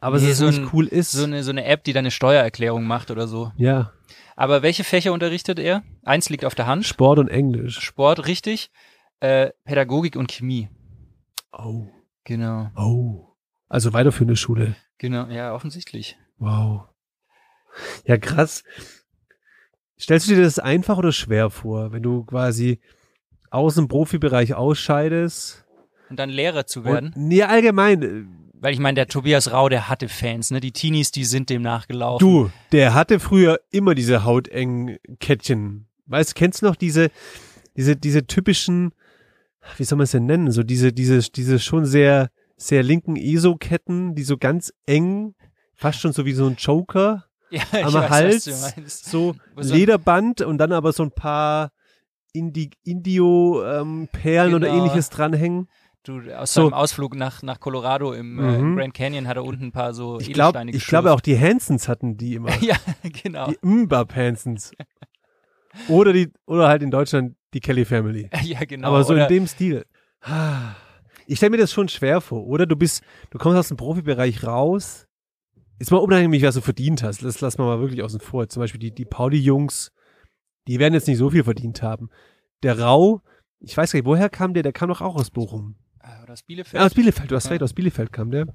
[0.00, 1.12] aber Nee, es so nicht ein- cool ist.
[1.12, 3.52] so eine, so eine App, die deine Steuererklärung macht oder so.
[3.56, 3.92] ja,
[4.36, 5.82] Aber welche Fächer unterrichtet er?
[6.04, 6.84] Eins liegt auf der Hand.
[6.84, 7.80] Sport und Englisch.
[7.80, 8.70] Sport, richtig.
[9.20, 10.68] Äh, Pädagogik und Chemie.
[11.52, 11.88] Oh,
[12.24, 12.70] Genau.
[12.76, 13.34] oh.
[13.68, 14.76] Also weiterführende Schule.
[14.98, 16.16] Genau, ja, offensichtlich.
[16.38, 16.82] Wow.
[18.04, 18.62] Ja, krass.
[19.98, 22.80] Stellst du dir das einfach oder schwer vor, wenn du quasi
[23.50, 25.64] aus dem Profibereich ausscheidest?
[26.10, 27.12] Und dann Lehrer zu werden.
[27.14, 28.45] Und, nee, allgemein.
[28.60, 30.60] Weil ich meine, der Tobias Rau, der hatte Fans, ne?
[30.60, 32.26] Die Teenies, die sind dem nachgelaufen.
[32.26, 35.86] Du, der hatte früher immer diese hautengen Kettchen.
[36.06, 37.10] Weißt, kennst du noch diese,
[37.76, 38.92] diese, diese typischen,
[39.76, 40.50] wie soll man es denn nennen?
[40.52, 45.34] So diese, diese, diese schon sehr, sehr linken ESO-Ketten, die so ganz eng,
[45.74, 50.72] fast schon so wie so ein Joker ja, am weiß, Hals, so Lederband und dann
[50.72, 51.70] aber so ein paar
[52.32, 54.78] Indi Indio-Perlen oder Genau.
[54.78, 55.68] ähnliches dranhängen.
[56.06, 56.62] Du, aus So.
[56.62, 58.76] seinem Ausflug nach, nach Colorado im, äh, Mhm.
[58.76, 61.38] Grand Canyon hat er unten ein paar so Ich glaube, Edelsteine ich glaube auch die
[61.38, 62.50] Hansons hatten die immer.
[62.62, 62.76] ja,
[63.22, 63.50] genau.
[63.50, 64.72] Die Mbap Hansons.
[65.88, 68.30] Oder die, oder halt in Deutschland die Kelly Family.
[68.42, 68.88] ja, genau.
[68.88, 69.84] Aber so Oder, in dem Stil.
[71.28, 72.66] Ich stelle mir das schon schwer vor, oder?
[72.66, 75.08] Du bist, du kommst aus dem Profibereich raus.
[75.80, 77.24] Ist mal unabhängig, was du verdient hast.
[77.24, 78.48] Das lass mal wirklich außen vor.
[78.48, 79.90] Zum Beispiel die, die Pauli-Jungs,
[80.68, 82.10] die werden jetzt nicht so viel verdient haben.
[82.62, 83.22] Der Rau,
[83.58, 84.62] ich weiß gar nicht, woher kam der?
[84.62, 85.74] Der kam doch auch aus Bochum.
[86.08, 86.80] Ah, Oder aus Bielefeld.
[86.80, 87.50] Ja, aus Bielefeld, du hast Ja.
[87.52, 88.46] recht, aus Bielefeld kam der.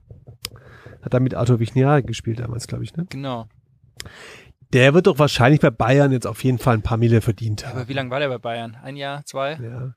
[1.01, 3.05] Hat da mit Arthur Vichniar gespielt damals, glaube ich, ne?
[3.09, 3.47] Genau.
[4.73, 7.77] Der wird doch wahrscheinlich bei Bayern jetzt auf jeden Fall ein paar Mille verdient haben.
[7.79, 8.77] Aber wie lange war der bei Bayern?
[8.81, 9.55] Ein Jahr, zwei?
[9.55, 9.93] Ja.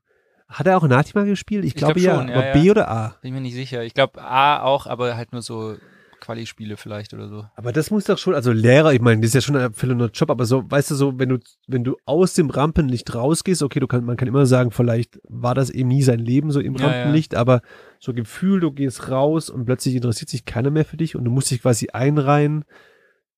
[0.49, 1.65] Hat er auch Natima gespielt?
[1.65, 2.17] Ich, Ich glaub glaube ja.
[2.17, 2.53] schon, ja, aber ja.
[2.53, 3.17] B oder A?
[3.23, 3.83] Bin mir nicht sicher.
[3.85, 5.77] Ich glaube A auch, aber halt nur so
[6.25, 7.45] Quali-Spiele vielleicht oder so.
[7.55, 10.11] Aber das muss doch schon, also Lehrer, ich meine, das ist ja schon ein erfüllender
[10.13, 13.81] Job, aber so, weißt du, so, wenn du, wenn du aus dem Rampenlicht rausgehst, okay,
[13.81, 16.77] du kann, man kann immer sagen, vielleicht war das eben nie sein Leben so im
[16.77, 17.61] Ja, Rampenlicht, aber
[17.99, 21.31] so Gefühl, du gehst raus und plötzlich interessiert sich keiner mehr für dich und du
[21.31, 22.65] musst dich quasi einreihen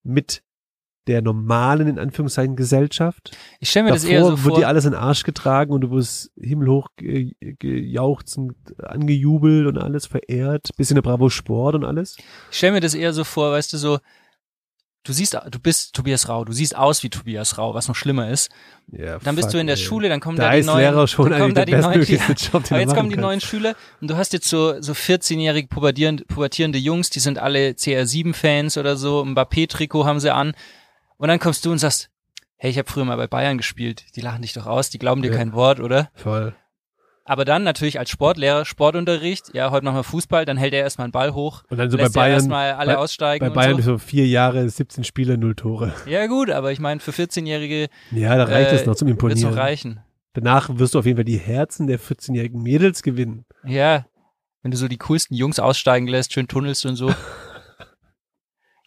[0.05, 0.43] mit
[1.07, 3.37] der normalen, in Anführungszeichen, Gesellschaft.
[3.61, 4.59] Ich stelle mir das Davor eher so wird vor.
[4.59, 10.07] dir alles in den Arsch getragen und du wirst himmelhoch ge gejauchzend, angejubelt und alles
[10.07, 12.17] verehrt, bisschen der Bravo Sport und alles.
[12.51, 13.99] Ich stelle mir das eher so vor, weißt du, so,
[15.05, 18.29] du siehst, du bist Tobias Rau, du siehst aus wie Tobias Rau, was noch schlimmer
[18.29, 18.51] ist.
[18.91, 19.83] Ja, Dann bist du in der ey.
[19.83, 22.65] Schule, dann kommen Da da, die neuen, Lehrer schon dann kommen da die neuen, Job,
[22.71, 23.19] aber jetzt kommen die kannst.
[23.19, 27.71] neuen Schüler und du hast jetzt so, so 14-jährige pubertierende, pubertierende Jungs, die sind alle
[27.71, 30.55] CR7-Fans oder so, ein Mbappé-Trikot haben sie an
[31.19, 32.11] und dann kommst du und sagst,
[32.57, 35.23] hey, ich habe früher mal bei Bayern gespielt, die lachen dich doch aus, die glauben
[35.23, 35.37] dir Ja.
[35.37, 36.11] kein Wort, oder?
[36.15, 36.55] Voll.
[37.29, 41.07] Aber dann natürlich als Sportlehrer, Sportunterricht, ja, heute machen wir Fußball, dann hält er erstmal
[41.07, 43.53] einen Ball hoch, Und dann so bei lässt er Bayern, erstmal alle bei, aussteigen bei
[43.53, 43.93] Bayern so.
[43.95, 45.93] so vier Jahre, 17 Spiele, null Tore.
[46.07, 49.17] Ja gut, aber ich meine, für 14-Jährige Ja, da reicht äh, es noch zum wird's
[49.23, 49.51] Imponieren.
[49.51, 50.01] noch reichen.
[50.35, 53.45] Danach wirst du auf jeden Fall die Herzen der 14-jährigen Mädels gewinnen.
[53.65, 54.07] Ja,
[54.63, 57.13] wenn du so die coolsten Jungs aussteigen lässt, schön tunnelst und so.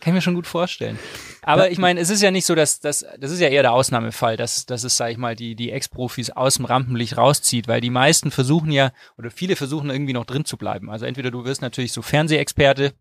[0.01, 0.97] Kann ich mir schon gut vorstellen.
[1.41, 3.73] Aber ich meine, es ist ja nicht so, dass das, das ist ja eher der
[3.73, 7.81] Ausnahmefall, dass, dass es, sag ich mal, die, die Ex-Profis aus dem Rampenlicht rauszieht, weil
[7.81, 10.89] die meisten versuchen ja, oder viele versuchen irgendwie noch drin zu bleiben.
[10.89, 12.93] Also entweder du wirst natürlich so Fernsehexperte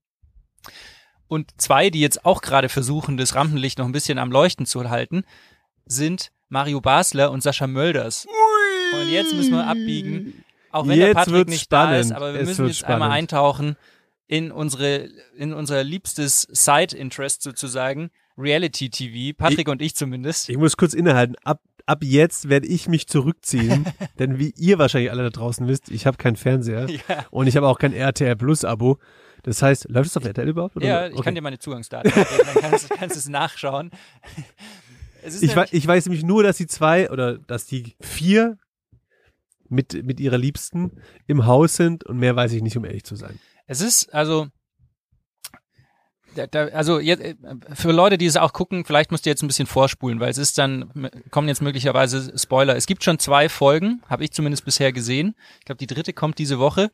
[1.28, 4.88] und zwei, die jetzt auch gerade versuchen, das Rampenlicht noch ein bisschen am Leuchten zu
[4.90, 5.24] halten,
[5.86, 8.26] sind Mario Basler und Sascha Mölders.
[8.94, 10.44] Und jetzt müssen wir abbiegen.
[10.72, 12.16] Auch wenn der Jetzt Patrick wird's nicht da ist, spannend.
[12.16, 13.14] aber wir Es müssen jetzt einmal spannend.
[13.14, 13.76] eintauchen
[14.28, 20.48] in unsere, in unser liebstes Side-Interest sozusagen, Reality TV, Patrick und ich zumindest.
[20.48, 21.34] Ich muss kurz innehalten.
[21.42, 23.84] Ab, ab jetzt werde ich mich zurückziehen,
[24.20, 27.26] denn wie ihr wahrscheinlich alle da draußen wisst, ich habe keinen Fernseher Ja.
[27.30, 28.98] und ich habe auch kein RTL Plus Abo.
[29.44, 30.76] Das heißt, läuft es auf RTL überhaupt?
[30.76, 30.86] Oder?
[30.86, 31.22] Ja, ich Okay.
[31.22, 33.90] kann dir meine Zugangsdaten geben, dann kannst, kannst du es nachschauen.
[35.20, 38.56] Es ich, wei nämlich- ich weiß nämlich nur, dass die zwei oder dass die vier
[39.68, 40.92] mit, mit ihrer Liebsten
[41.26, 43.38] im Haus sind und mehr weiß ich nicht, um ehrlich zu sein.
[43.68, 44.48] Es ist also,
[46.34, 47.36] da, da, also jetzt, äh,
[47.74, 50.38] für Leute, die es auch gucken, vielleicht musst du jetzt ein bisschen vorspulen, weil es
[50.38, 52.76] ist dann, kommen jetzt möglicherweise Spoiler.
[52.76, 55.36] Es gibt schon zwei Folgen, habe ich zumindest bisher gesehen.
[55.60, 56.90] Ich glaube, die dritte kommt diese Woche.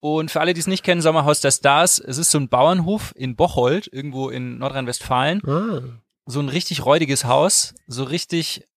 [0.00, 3.12] Und für alle, die es nicht kennen, Sommerhaus der Stars, es ist so ein Bauernhof
[3.16, 5.42] in Bocholt, irgendwo in Nordrhein-Westfalen.
[5.46, 6.00] Ah.
[6.26, 8.68] So ein richtig räudiges Haus, so richtig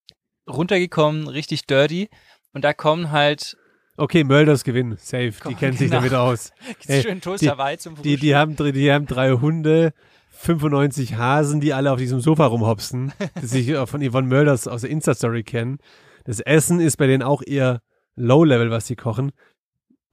[0.49, 2.09] runtergekommen, richtig dirty.
[2.53, 3.57] Und da kommen halt
[3.97, 4.97] Okay, Mölders gewinnen.
[4.97, 5.33] Safe.
[5.39, 6.01] Komm, die kennen sich genau.
[6.01, 6.51] damit aus.
[6.87, 9.93] Ey, schön Toaster Hawaii zum Die, die, haben, die haben drei Hunde,
[10.29, 14.81] 95 Hasen, die alle auf diesem Sofa rumhopsen, die sich auch von Yvonne Mölders aus
[14.81, 15.79] der Insta-Story kennen.
[16.23, 17.81] Das Essen ist bei denen auch eher
[18.15, 19.31] Low-Level, was sie kochen.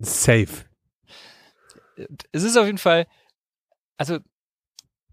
[0.01, 0.49] Safe.
[2.33, 3.07] es ist auf jeden Fall,
[3.97, 4.19] also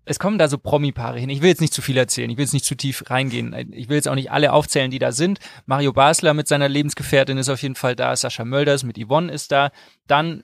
[0.05, 1.29] es kommen da so Promi-Paare hin.
[1.29, 3.53] Ich will jetzt nicht zu viel erzählen, ich will jetzt nicht zu tief reingehen.
[3.73, 5.39] Ich will jetzt auch nicht alle aufzählen, die da sind.
[5.65, 9.51] Mario Basler mit seiner Lebensgefährtin ist auf jeden Fall da, Sascha Mölders mit Yvonne ist
[9.51, 9.71] da.
[10.07, 10.43] Dann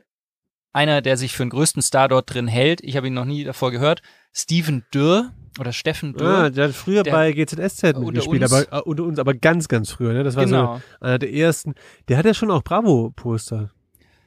[0.73, 3.43] einer, der sich für den größten Star dort drin hält, ich habe ihn noch nie
[3.43, 4.01] davor gehört,
[4.33, 6.27] Steven Dürr oder Steffen Dürr.
[6.45, 9.91] Ah, der hat früher Der- bei GZSZ mitgespielt, aber äh, unter uns, aber ganz, ganz
[9.91, 10.13] früher.
[10.13, 10.23] Ne?
[10.23, 10.77] Das war Genau.
[10.77, 11.75] so einer der ersten.
[12.07, 13.71] Der hat ja schon auch Bravo-Poster.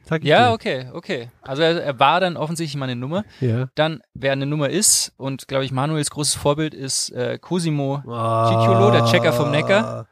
[0.07, 0.55] Sag ich Ja, dir.
[0.55, 1.31] okay, okay.
[1.43, 3.25] Also er, er war dann offensichtlich mal eine Nummer.
[3.40, 3.69] Ja.
[3.75, 8.49] Dann, wer eine Nummer ist, und glaube ich, Manuels großes Vorbild ist äh, Cosimo Ah.
[8.49, 10.07] Cicciolo, der Checker vom Neckar.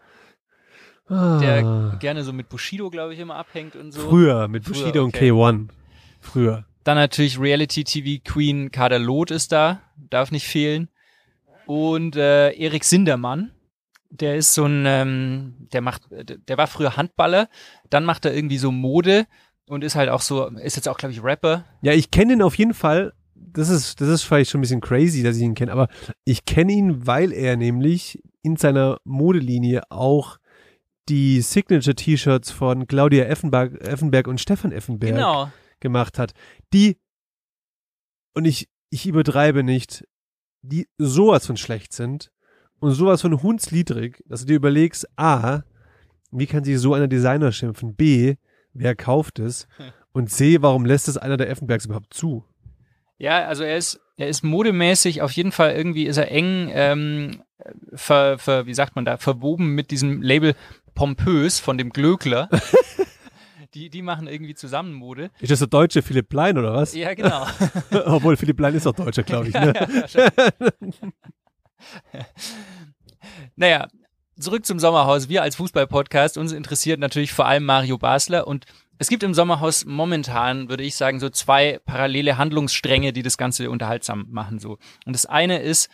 [1.10, 1.96] der Ah.
[2.00, 4.00] gerne so mit Bushido, glaube ich, immer abhängt und so.
[4.08, 5.30] Früher mit Früher, Bushido okay.
[5.30, 5.68] und K1.
[6.20, 6.64] Früher.
[6.84, 10.88] Dann natürlich Reality TV Queen Kader Loth ist da, darf nicht fehlen.
[11.66, 13.52] Und äh, Erik Sindermann,
[14.10, 17.48] der ist so ein, ähm, der macht, der war früher Handballer,
[17.90, 19.26] dann macht er irgendwie so Mode
[19.68, 21.64] und ist halt auch so, ist jetzt auch, glaube ich, Rapper.
[21.82, 23.12] Ja, ich kenne ihn auf jeden Fall.
[23.34, 25.88] Das ist, das ist vielleicht schon ein bisschen crazy, dass ich ihn kenne, aber
[26.24, 30.38] ich kenne ihn, weil er nämlich in seiner Modelinie auch
[31.08, 35.50] die Signature-T-Shirts von Claudia Effenberg, Effenberg und Stefan Effenberg Genau.
[35.80, 36.32] gemacht hat.
[36.72, 36.96] Die,
[38.34, 40.06] und ich, ich übertreibe nicht,
[40.62, 42.30] die sowas von schlecht sind
[42.78, 45.62] und sowas von hundsliedrig, dass du dir überlegst, A,
[46.30, 47.94] wie kann sich so einer Designer schimpfen?
[47.94, 48.36] B,
[48.72, 49.66] wer kauft es?
[50.12, 52.44] Und C, warum lässt es einer der Effenbergs überhaupt zu?
[53.18, 57.42] Ja, also er ist, er ist modemäßig auf jeden Fall irgendwie ist er eng, ähm,
[57.94, 60.54] ver, ver, wie sagt man da, verwoben mit diesem Label
[60.94, 62.48] Pompös von dem Glöckler.
[63.74, 65.30] die, die machen irgendwie zusammen Mode.
[65.40, 66.94] Ist das der deutsche Philipp Plein oder was?
[66.94, 67.46] Ja, genau.
[68.06, 69.54] Obwohl Philipp Plein ist auch Deutscher, glaube ich.
[69.54, 69.72] Ja, Ne?
[69.74, 71.00] ja, wahrscheinlich.
[73.56, 73.88] naja,
[74.38, 75.28] zurück zum Sommerhaus.
[75.28, 78.66] Wir als Fußball-Podcast, uns interessiert natürlich vor allem Mario Basler und
[78.98, 83.68] es gibt im Sommerhaus momentan, würde ich sagen, so zwei parallele Handlungsstränge, die das Ganze
[83.68, 84.60] unterhaltsam machen.
[84.60, 84.78] So.
[85.04, 85.88] Und das eine ist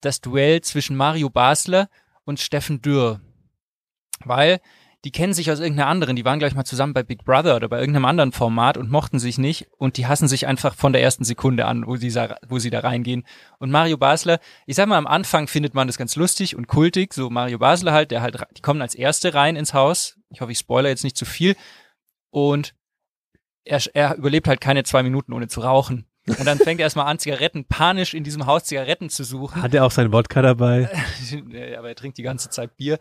[0.00, 1.90] das Duell zwischen Mario Basler
[2.24, 3.20] und Steffen Dürr.
[4.24, 4.60] Weil
[5.06, 7.68] die kennen sich aus irgendeiner anderen, die waren gleich mal zusammen bei Big Brother oder
[7.68, 11.00] bei irgendeinem anderen Format und mochten sich nicht und die hassen sich einfach von der
[11.00, 12.12] ersten Sekunde an, wo sie,
[12.48, 13.24] wo sie da reingehen.
[13.60, 17.14] Und Mario Basler, ich sag mal, am Anfang findet man das ganz lustig und kultig,
[17.14, 20.18] so Mario Basler halt, der halt, die kommen als Erste rein ins Haus.
[20.30, 21.54] Ich hoffe, ich spoiler jetzt nicht zu viel.
[22.30, 22.74] Und
[23.62, 26.08] er, er überlebt halt keine zwei Minuten ohne zu rauchen.
[26.26, 29.62] Und dann fängt er erstmal an, Zigaretten, panisch in diesem Haus Zigaretten zu suchen.
[29.62, 30.90] Hat er auch seinen Wodka dabei?
[31.78, 32.98] aber er trinkt die ganze Zeit Bier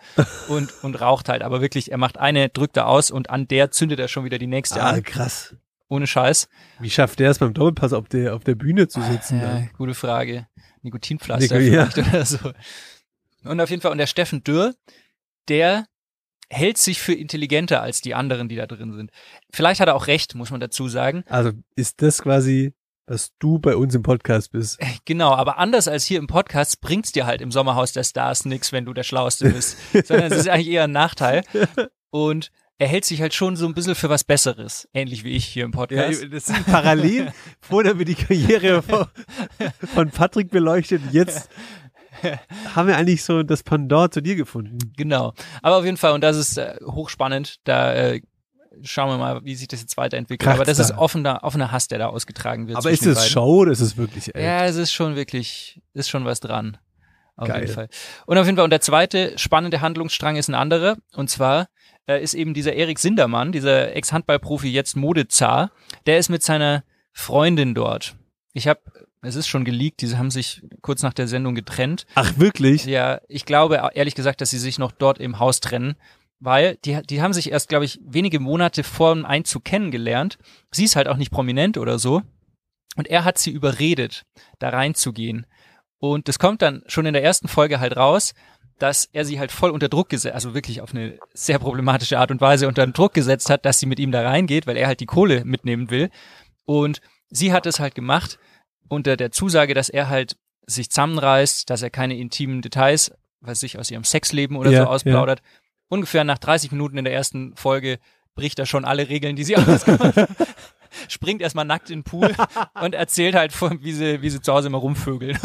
[0.47, 1.41] und, und raucht halt.
[1.41, 4.37] Aber wirklich, er macht eine, drückt er aus und an der zündet er schon wieder
[4.37, 5.03] die nächste Ah, an.
[5.03, 5.55] krass.
[5.87, 6.49] Ohne Scheiß.
[6.79, 9.39] Wie schafft der es beim Doppelpass auf der, auf der Bühne zu sitzen?
[9.39, 9.69] Ja, dann?
[9.77, 10.47] gute Frage.
[10.81, 11.89] Nikotinpflaster Nico- ja.
[12.09, 12.51] oder so.
[13.43, 14.73] Und auf jeden Fall, und der Steffen Dürr,
[15.47, 15.85] der
[16.49, 19.11] hält sich für intelligenter als die anderen, die da drin sind.
[19.51, 21.23] Vielleicht hat er auch recht, muss man dazu sagen.
[21.27, 22.73] Also ist das quasi,
[23.07, 24.79] was du bei uns im Podcast bist?
[25.05, 28.71] Genau, aber anders als hier im Podcast bringt's dir halt im Sommerhaus der Stars nix,
[28.71, 29.77] wenn du der Schlauste bist.
[30.07, 31.43] sondern es ist eigentlich eher ein Nachteil.
[32.09, 34.87] Und er hält sich halt schon so ein bisschen für was Besseres.
[34.93, 36.25] Ähnlich wie ich hier im Ja, Podcast.
[36.31, 37.31] das sind parallel.
[37.61, 39.05] Vorher haben wir die Karriere von,
[39.93, 41.01] von Patrick beleuchtet.
[41.11, 41.49] Jetzt
[42.73, 44.77] haben wir eigentlich so das Pendant zu dir gefunden.
[44.97, 45.33] Genau.
[45.61, 48.21] Aber auf jeden Fall, und das ist äh, hochspannend, da äh,
[48.83, 50.45] schauen wir mal, wie sich das jetzt weiterentwickelt.
[50.45, 50.97] Kracht's Aber das ist da.
[50.97, 52.77] offener, offener Hass, der da ausgetragen wird.
[52.77, 53.27] Aber ist es.
[53.29, 54.43] Show oder ist es wirklich echt?
[54.43, 56.77] Ja, es ist schon wirklich, ist schon was dran.
[57.37, 57.61] Auf Geil.
[57.61, 57.89] jeden Fall.
[58.25, 60.97] Und auf jeden Fall, und der zweite spannende Handlungsstrang ist ein anderer.
[61.15, 61.67] Und zwar
[62.07, 65.71] äh, ist eben dieser Erik Sindermann, dieser Ex-Handballprofi, jetzt Modezar,
[66.05, 68.15] der ist mit seiner Freundin dort.
[68.53, 68.79] Ich habe,
[69.21, 72.05] es ist schon geleakt, diese haben sich kurz nach der Sendung getrennt.
[72.15, 72.85] Ach, wirklich?
[72.85, 75.95] Ja, ich glaube ehrlich gesagt, dass sie sich noch dort im Haus trennen,
[76.39, 80.37] weil die, die haben sich erst, glaube ich, wenige Monate vor dem Einzug kennengelernt.
[80.71, 82.21] Sie ist halt auch nicht prominent oder so.
[82.95, 84.23] Und er hat sie überredet,
[84.59, 85.45] da reinzugehen.
[85.99, 88.33] Und das kommt dann schon in der ersten Folge halt raus,
[88.79, 92.31] dass er sie halt voll unter Druck gesetzt, also wirklich auf eine sehr problematische Art
[92.31, 94.99] und Weise unter Druck gesetzt hat, dass sie mit ihm da reingeht, weil er halt
[94.99, 96.09] die Kohle mitnehmen will.
[96.65, 98.37] Und sie hat es halt gemacht
[98.89, 103.77] unter der Zusage, dass er halt sich zusammenreißt, dass er keine intimen Details, was sich
[103.79, 105.41] aus ihrem Sexleben oder Ja, so ausplaudert.
[105.87, 107.99] Ungefähr nach 30 Minuten in der ersten Folge
[108.35, 110.29] bricht er schon alle Regeln, die sie ausgemacht hat.
[111.07, 112.33] Springt erstmal nackt in den Pool
[112.81, 115.37] und erzählt halt, wie sie, wie sie zu Hause immer rumvögeln.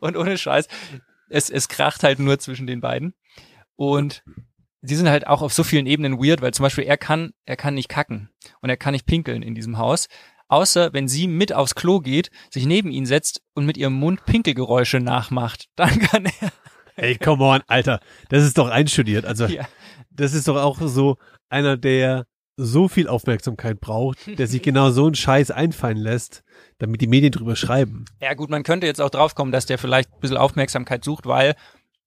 [0.00, 0.66] Und, ohne Scheiß,
[1.28, 3.14] es, es kracht halt nur zwischen den beiden.
[3.76, 4.24] Und
[4.80, 7.56] die sind halt auch auf so vielen Ebenen weird, weil zum Beispiel er kann, er
[7.56, 10.08] kann nicht kacken und er kann nicht pinkeln in diesem Haus.
[10.48, 14.24] Außer wenn sie mit aufs Klo geht, sich neben ihn setzt und mit ihrem Mund
[14.24, 16.52] Pinkelgeräusche nachmacht, dann kann er.
[16.96, 18.00] Ey, come on, Alter.
[18.28, 19.24] Das ist doch einstudiert.
[19.24, 19.66] Also, Ja.
[20.10, 21.16] das ist doch auch so
[21.48, 26.42] einer, der so viel Aufmerksamkeit braucht, der sich genau so einen Scheiß einfallen lässt,
[26.78, 28.06] damit die Medien drüber schreiben.
[28.20, 31.54] Ja gut, man könnte jetzt auch draufkommen, dass der vielleicht ein bisschen Aufmerksamkeit sucht, weil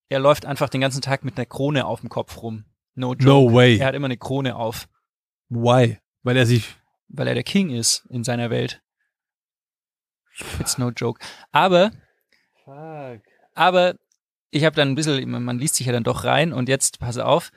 [0.10, 2.65] er läuft einfach den ganzen Tag mit einer Krone auf dem Kopf rum.
[2.95, 3.25] No joke.
[3.25, 3.78] No way.
[3.78, 4.88] Er hat immer eine Krone auf,
[5.49, 5.99] Why?
[6.23, 6.75] Weil er sich
[7.10, 8.82] weil er der King ist in seiner Welt.
[10.60, 11.19] It's no joke.
[11.52, 11.91] Aber,
[13.56, 13.95] aber
[14.52, 17.18] ich habe dann ein bisschen, man liest sich ja dann doch rein und jetzt, pass
[17.18, 17.52] auf,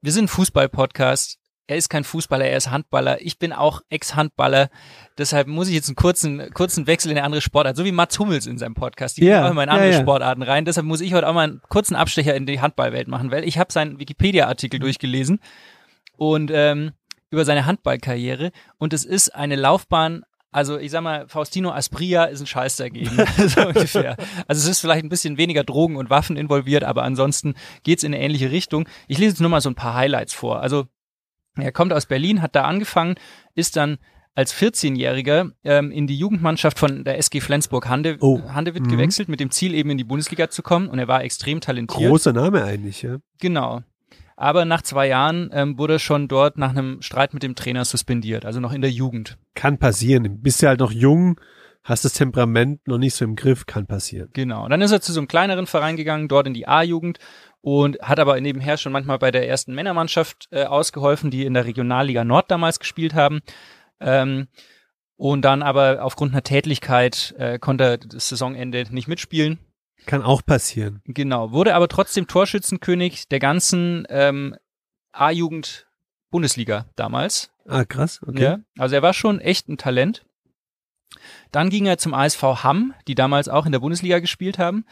[0.00, 1.38] wir sind ein Fußball-Podcast.
[1.68, 3.22] Er ist kein Fußballer, er ist Handballer.
[3.22, 4.68] Ich bin auch Ex-Handballer.
[5.16, 8.18] Deshalb muss ich jetzt einen kurzen, kurzen Wechsel in eine andere Sportart, so wie Mats
[8.18, 9.16] Hummels in seinem Podcast.
[9.16, 10.00] Die gehen auch immer in andere ja.
[10.00, 10.64] Sportarten rein.
[10.64, 13.58] Deshalb muss ich heute auch mal einen kurzen Abstecher in die Handballwelt machen, weil ich
[13.58, 14.82] habe seinen Wikipedia-Artikel Mhm.
[14.82, 15.38] durchgelesen
[16.16, 16.92] und ähm,
[17.30, 20.24] über seine Handballkarriere und es ist eine Laufbahn.
[20.52, 23.10] Also ich sag mal, Faustino Aspria ist ein Scheiß dagegen,
[23.48, 24.16] so ungefähr.
[24.46, 28.14] Also es ist vielleicht ein bisschen weniger Drogen und Waffen involviert, aber ansonsten geht's in
[28.14, 28.86] eine ähnliche Richtung.
[29.08, 30.60] Ich lese jetzt nur mal so ein paar Highlights vor.
[30.60, 30.86] Also
[31.56, 33.14] er kommt aus Berlin, hat da angefangen,
[33.54, 33.98] ist dann
[34.34, 38.40] als 14-Jähriger ähm, in die Jugendmannschaft von der SG Flensburg Hande, Oh.
[38.48, 38.88] Handewitt Mhm.
[38.88, 42.08] gewechselt, mit dem Ziel eben in die Bundesliga zu kommen und er war extrem talentiert.
[42.08, 43.18] großer Name eigentlich, ja.
[43.40, 43.82] Genau.
[44.36, 47.84] Aber nach zwei Jahren ähm, wurde er schon dort nach einem Streit mit dem Trainer
[47.84, 49.38] suspendiert, also noch in der Jugend.
[49.54, 50.40] Kann passieren.
[50.42, 51.40] Bist ja halt noch jung,
[51.84, 54.30] hast das Temperament noch nicht so im Griff, kann passieren.
[54.32, 54.68] Genau.
[54.68, 57.18] Dann ist er zu so einem kleineren Verein gegangen, dort in die A-Jugend
[57.60, 61.64] und hat aber nebenher schon manchmal bei der ersten Männermannschaft äh, ausgeholfen, die in der
[61.64, 63.40] Regionalliga Nord damals gespielt haben.
[64.00, 64.48] Ähm,
[65.16, 69.60] und dann aber aufgrund einer Tätlichkeit äh, konnte er das Saisonende nicht mitspielen.
[70.06, 71.00] Kann auch passieren.
[71.04, 74.56] Genau, wurde aber trotzdem Torschützenkönig der ganzen ähm,
[75.12, 75.86] A-Jugend
[76.30, 77.52] Bundesliga damals.
[77.66, 78.20] Ah, krass.
[78.26, 78.42] Okay.
[78.42, 80.24] Ja, also er war schon echt ein Talent.
[81.52, 84.86] Dann ging er zum ASV Hamm, die damals auch in der Bundesliga gespielt haben,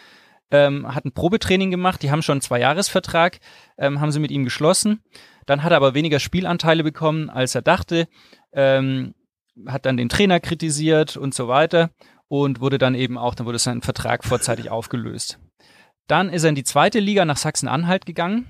[0.51, 3.41] ähm, hat ein Probetraining gemacht, die haben schon einen Zweijahresvertrag,
[3.79, 5.03] ähm, haben sie mit ihm geschlossen.
[5.47, 8.09] Dann hat er aber weniger Spielanteile bekommen, als er dachte,
[8.53, 9.15] ähm,
[9.67, 11.91] hat dann den Trainer kritisiert und so weiter
[12.31, 15.41] und wurde dann eben auch, dann wurde sein Vertrag vorzeitig aufgelöst.
[16.07, 18.47] Dann ist er in die zweite Liga nach Sachsen-Anhalt gegangen.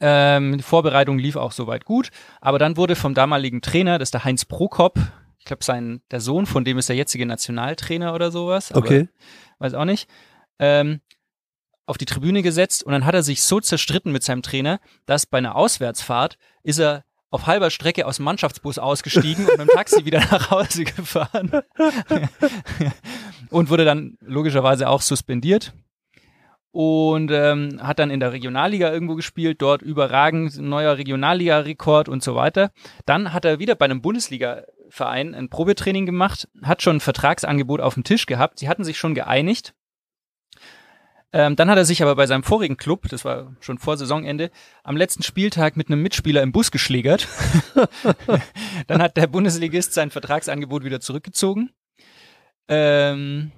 [0.00, 4.14] Ähm, die Vorbereitung lief auch soweit gut, aber dann wurde vom damaligen Trainer, das ist
[4.14, 4.98] der Heinz Prokop,
[5.38, 9.08] ich glaube sein der Sohn, von dem ist der jetzige Nationaltrainer oder sowas, aber Okay.
[9.58, 10.08] weiß auch nicht,
[10.60, 11.00] ähm,
[11.86, 15.26] auf die Tribüne gesetzt und dann hat er sich so zerstritten mit seinem Trainer, dass
[15.26, 19.74] bei einer Auswärtsfahrt ist er auf halber Strecke aus dem Mannschaftsbus ausgestiegen und mit dem
[19.74, 21.50] Taxi wieder nach Hause gefahren.
[23.50, 25.72] und wurde dann logischerweise auch suspendiert.
[26.72, 32.34] Und ähm, hat dann in der Regionalliga irgendwo gespielt, dort überragend, neuer Regionalliga-Rekord und so
[32.34, 32.70] weiter.
[33.04, 37.94] Dann hat er wieder bei einem Bundesliga-Verein ein Probetraining gemacht, hat schon ein Vertragsangebot auf
[37.94, 38.58] dem Tisch gehabt.
[38.58, 39.74] Sie hatten sich schon geeinigt.
[41.34, 44.50] Ähm, dann hat er sich aber bei seinem vorigen Club, das war schon vor Saisonende,
[44.84, 47.26] am letzten Spieltag mit einem Mitspieler im Bus geschlägert.
[48.86, 51.70] dann hat der Bundesligist sein Vertragsangebot wieder zurückgezogen.
[52.68, 53.50] Ähm,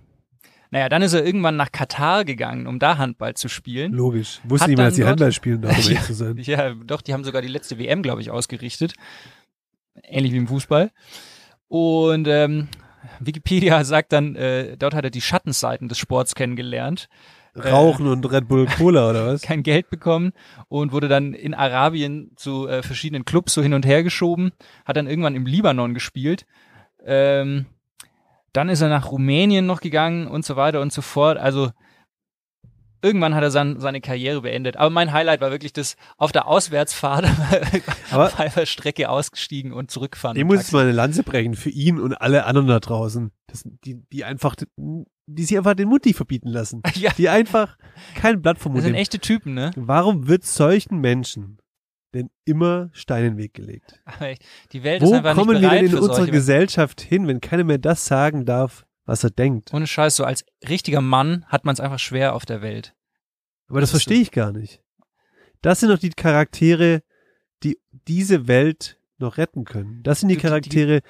[0.71, 3.93] naja, dann ist er irgendwann nach Katar gegangen, um da Handball zu spielen.
[3.93, 4.41] Logisch.
[4.45, 6.01] Wusste niemand, dass die Handball spielen darf, um Ja.
[6.03, 6.37] zu sein.
[6.39, 8.95] Ja, doch, die haben sogar die letzte WM, glaube ich, ausgerichtet.
[10.03, 10.91] Ähnlich wie im Fußball.
[11.69, 12.69] Und ähm,
[13.21, 17.09] Wikipedia sagt dann, äh, dort hat er die Schattenseiten des Sports kennengelernt.
[17.57, 19.43] Rauchen und Red Bull Cola oder was?
[19.43, 20.33] kein Geld bekommen
[20.69, 24.53] und wurde dann in Arabien zu äh, verschiedenen Clubs so hin und her geschoben,
[24.85, 26.47] hat dann irgendwann im Libanon gespielt.
[27.05, 27.67] Ähm,
[28.53, 31.39] dann ist er nach Rumänien noch gegangen und so weiter und so fort.
[31.39, 31.71] Also
[33.05, 34.77] irgendwann hat er sein, seine Karriere beendet.
[34.77, 37.27] Aber mein Highlight war wirklich das auf der Auswärtsfahrt
[38.11, 40.37] Aber- auf halber Strecke ausgestiegen und zurückfahren.
[40.37, 43.31] Ich muss jetzt mal eine Lanze brechen für ihn und alle anderen da draußen.
[43.47, 46.83] Das, die, die einfach, die sich einfach den nicht verbieten lassen.
[46.95, 47.11] Ja.
[47.19, 47.77] Die einfach
[48.17, 49.03] kein Blatt vom Das Mund sind nehmen.
[49.03, 49.71] echte Typen, ne?
[49.77, 51.59] Warum wird solchen Menschen
[52.15, 54.01] denn immer Stein in den Weg gelegt?
[54.07, 57.01] Aber echt, die Welt ist Wo einfach kommen nicht wir bereit denn in unserer Gesellschaft
[57.01, 59.73] hin, wenn keiner mehr das sagen darf, was er denkt?
[59.73, 62.95] Ohne Scheiß, so als richtiger Mann hat man es einfach schwer auf der Welt.
[63.69, 64.83] Aber das verstehe ich gar nicht.
[65.63, 67.03] Das sind doch die Charaktere,
[67.63, 70.03] die diese Welt noch retten können.
[70.03, 71.01] Das sind die Charaktere,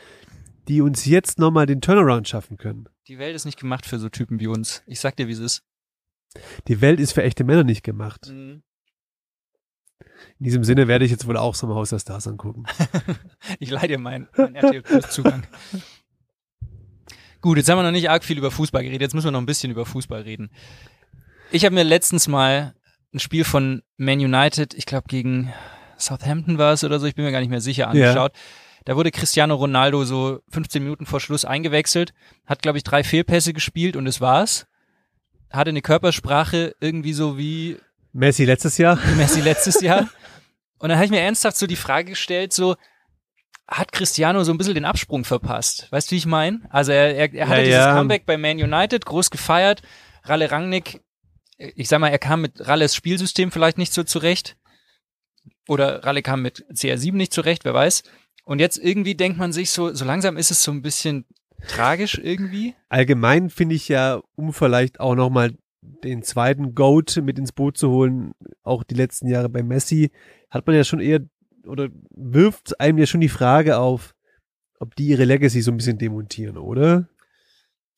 [0.69, 2.89] die uns jetzt nochmal den Turnaround schaffen können.
[3.09, 4.83] Die Welt ist nicht gemacht für so Typen wie uns.
[4.87, 5.63] Ich sag dir, wie es ist.
[6.69, 8.29] Die Welt ist für echte Männer nicht gemacht.
[8.31, 8.63] Mhm.
[10.39, 12.65] In diesem Sinne werde ich jetzt wohl auch Sommerhaus der Stars angucken.
[13.59, 15.47] Ich leih dir meinen mein RTL Plus Zugang.
[17.45, 19.03] Gut, jetzt haben wir noch nicht arg viel über Fußball geredet.
[19.03, 20.51] Jetzt müssen wir noch ein bisschen über Fußball reden.
[21.51, 22.73] Ich habe mir letztens mal
[23.13, 25.53] ein Spiel von Man United, ich glaube gegen
[25.99, 28.33] Southampton war es oder so, ich bin mir gar nicht mehr sicher, angeschaut.
[28.87, 32.15] Da wurde Cristiano Ronaldo so 15 Minuten vor Schluss eingewechselt,
[32.47, 34.67] hat glaube ich drei Fehlpässe gespielt und es war's.
[35.51, 37.77] Hatte eine Körpersprache irgendwie so wie
[38.15, 38.99] Messi letztes Jahr.
[39.19, 40.09] Messi letztes Jahr.
[40.79, 42.77] Und dann habe ich mir ernsthaft so die Frage gestellt, so,
[43.69, 45.91] hat Cristiano so ein bisschen den Absprung verpasst?
[45.91, 46.61] Weißt du, wie ich meine?
[46.71, 47.97] Also er, er, er hatte Ja, dieses ja.
[47.97, 49.83] Comeback bei Man United, groß gefeiert.
[50.23, 51.01] Ralle Rangnick,
[51.57, 54.57] ich sag mal, er kam mit Ralles Spielsystem vielleicht nicht so zurecht.
[55.69, 58.03] Oder Ralle kam mit CR7 nicht zurecht, wer weiß.
[58.45, 61.25] Und jetzt irgendwie denkt man sich so, so langsam ist es so ein bisschen
[61.67, 62.75] tragisch irgendwie.
[62.91, 67.91] Allgemein finde ich ja, um vielleicht auch nochmal den zweiten Goat mit ins Boot zu
[67.91, 70.11] holen, auch die letzten Jahre bei Messi,
[70.51, 71.21] hat man ja schon eher
[71.67, 74.15] oder wirft einem ja schon die Frage auf,
[74.79, 77.09] ob die ihre Legacy so ein bisschen demontieren, oder?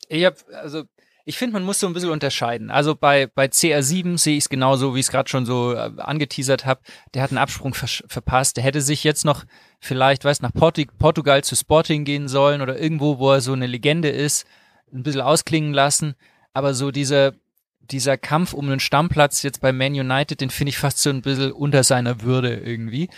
[0.09, 0.85] Ich hab, also
[1.25, 2.71] ich finde, man muss so ein bisschen unterscheiden.
[2.71, 5.91] Also bei, bei CR7 sehe ich es genauso, wie ich es gerade schon so äh,
[5.97, 6.81] angeteasert habe.
[7.15, 8.57] Der hat einen Absprung versch- verpasst.
[8.57, 9.45] Der hätte sich jetzt noch
[9.81, 13.67] vielleicht, weiß nach Porti Portugal zu Sporting gehen sollen oder irgendwo, wo er so eine
[13.67, 14.47] Legende ist,
[14.93, 16.15] ein bisschen ausklingen lassen.
[16.53, 17.33] Aber so dieser,
[17.81, 21.23] dieser Kampf um einen Stammplatz jetzt bei Man United, den finde ich fast so ein
[21.23, 23.09] bisschen unter seiner Würde irgendwie.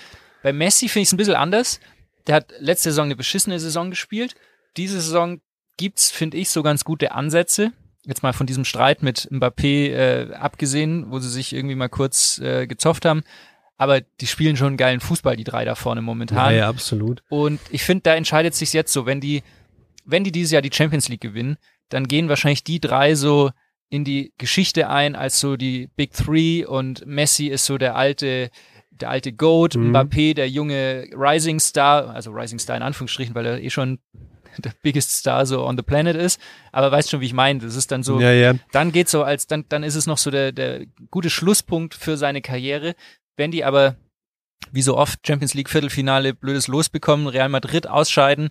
[0.42, 1.80] Bei Messi finde ich es ein bisschen anders.
[2.26, 4.34] Der hat letzte Saison eine beschissene Saison gespielt.
[4.76, 5.40] Diese Saison
[5.76, 7.72] gibt's, finde ich, so ganz gute Ansätze.
[8.04, 12.38] Jetzt mal von diesem Streit mit Mbappé äh, abgesehen, wo sie sich irgendwie mal kurz
[12.38, 13.22] äh, gezofft haben.
[13.76, 16.54] Aber die spielen schon einen geilen Fußball, die drei da vorne momentan.
[16.54, 17.22] ja, absolut.
[17.28, 19.42] Und ich finde, da entscheidet sich jetzt so, wenn die,
[20.04, 21.58] wenn die dieses Jahr die Champions League gewinnen,
[21.88, 23.50] dann gehen wahrscheinlich die drei so
[23.88, 28.50] in die Geschichte ein als so die Big Three und Messi ist so der alte,
[29.00, 29.90] der alte Goat, Mhm.
[29.94, 33.98] Mbappé der junge Rising Star, also Rising Star in Anführungsstrichen, weil er eh schon
[34.58, 36.40] der biggest Star so on the planet ist.
[36.72, 37.60] Aber weißt schon, wie ich meine.
[37.60, 38.54] Das ist dann so, ja, ja.
[38.72, 42.16] dann geht so als, dann, dann ist es noch so der, der gute Schlusspunkt für
[42.16, 42.94] seine Karriere.
[43.36, 43.96] Wenn die aber,
[44.72, 48.48] wie so oft, Champions League Viertelfinale blödes Los bekommen, Real Madrid ausscheiden,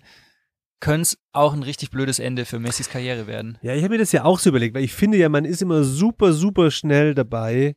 [0.80, 3.58] könnte es auch ein richtig blödes Ende für Messis Karriere werden.
[3.62, 5.60] Ja, ich habe mir das ja auch so überlegt, weil ich finde ja, man ist
[5.60, 7.74] immer super, super schnell dabei,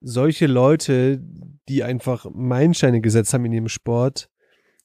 [0.00, 1.20] solche Leute,
[1.68, 4.28] die einfach Meilensteine gesetzt haben in ihrem Sport,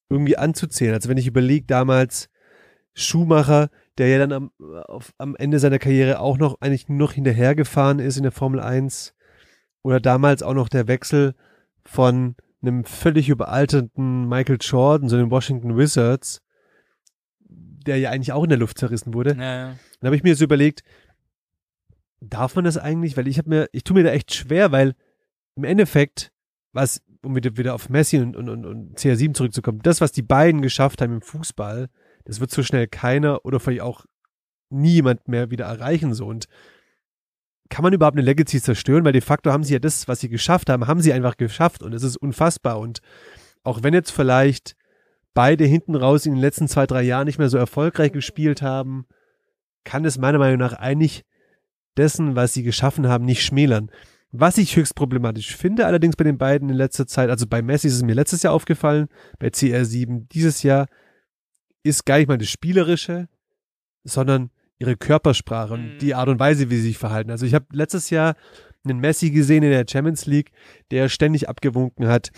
[0.10, 0.94] irgendwie anzuzählen.
[0.94, 2.30] Also wenn ich überlege, damals
[2.94, 4.52] Schumacher, der ja dann am,
[4.88, 8.60] auf, am Ende seiner Karriere auch noch eigentlich nur noch hinterhergefahren ist in der Formel
[8.60, 9.14] 1
[9.84, 11.36] oder damals auch noch der Wechsel
[11.84, 16.42] von einem völlig überalterten Michael Jordan zu den Washington Wizards,
[17.88, 19.32] der ja eigentlich auch in der Luft zerrissen wurde.
[19.32, 20.84] Ja, Dann habe ich mir so überlegt,
[22.20, 23.16] darf man das eigentlich?
[23.16, 24.96] Weil ich habe mir, ich tue mir da echt schwer, weil
[25.56, 26.32] im Endeffekt,
[26.78, 30.62] was, um wieder, auf Messi und, und, und, und CR7 zurückzukommen, das, was die beiden
[30.62, 31.90] geschafft haben im Fußball,
[32.24, 34.06] das wird so schnell keiner oder vielleicht auch
[34.70, 36.28] niemand mehr wieder erreichen, so.
[36.28, 36.46] Und
[37.70, 39.04] kann man überhaupt eine Legacy zerstören?
[39.04, 41.84] Weil de facto haben sie ja das, was sie geschafft haben, haben sie einfach geschafft
[41.84, 42.80] und es ist unfassbar.
[42.80, 43.00] Und
[43.64, 44.76] auch wenn jetzt vielleicht
[45.34, 49.06] beide hinten raus in den letzten zwei, drei Jahren nicht mehr so erfolgreich gespielt haben,
[49.84, 51.26] kann es meiner Meinung nach eigentlich
[51.98, 53.92] dessen, was sie geschaffen haben, nicht schmälern.
[54.40, 57.88] Was ich höchst problematisch finde, allerdings bei den beiden in letzter Zeit, also bei Messi
[57.88, 59.08] ist es mir letztes Jahr aufgefallen,
[59.40, 60.88] bei CR7 dieses Jahr,
[61.84, 63.30] ist gar nicht mal das Spielerische,
[64.04, 65.98] sondern ihre Körpersprache und Mhm.
[66.00, 67.32] die Art und Weise, wie sie sich verhalten.
[67.32, 68.36] Also ich habe letztes Jahr
[68.86, 70.52] einen Messi gesehen in der Champions League,
[70.92, 72.30] der ständig abgewunken hat,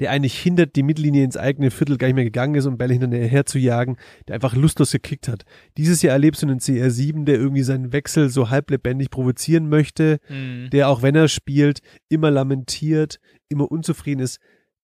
[0.00, 2.94] der eigentlich hindert die Mittellinie ins eigene Viertel gar nicht mehr gegangen ist, um Bälle
[2.94, 3.96] hinterher zu jagen,
[4.28, 5.44] der einfach lustlos gekickt hat.
[5.76, 10.70] Dieses Jahr erlebst du einen CR7, der irgendwie seinen Wechsel so halblebendig provozieren möchte, Mhm.
[10.70, 14.40] der auch wenn er spielt, immer lamentiert, immer unzufrieden ist.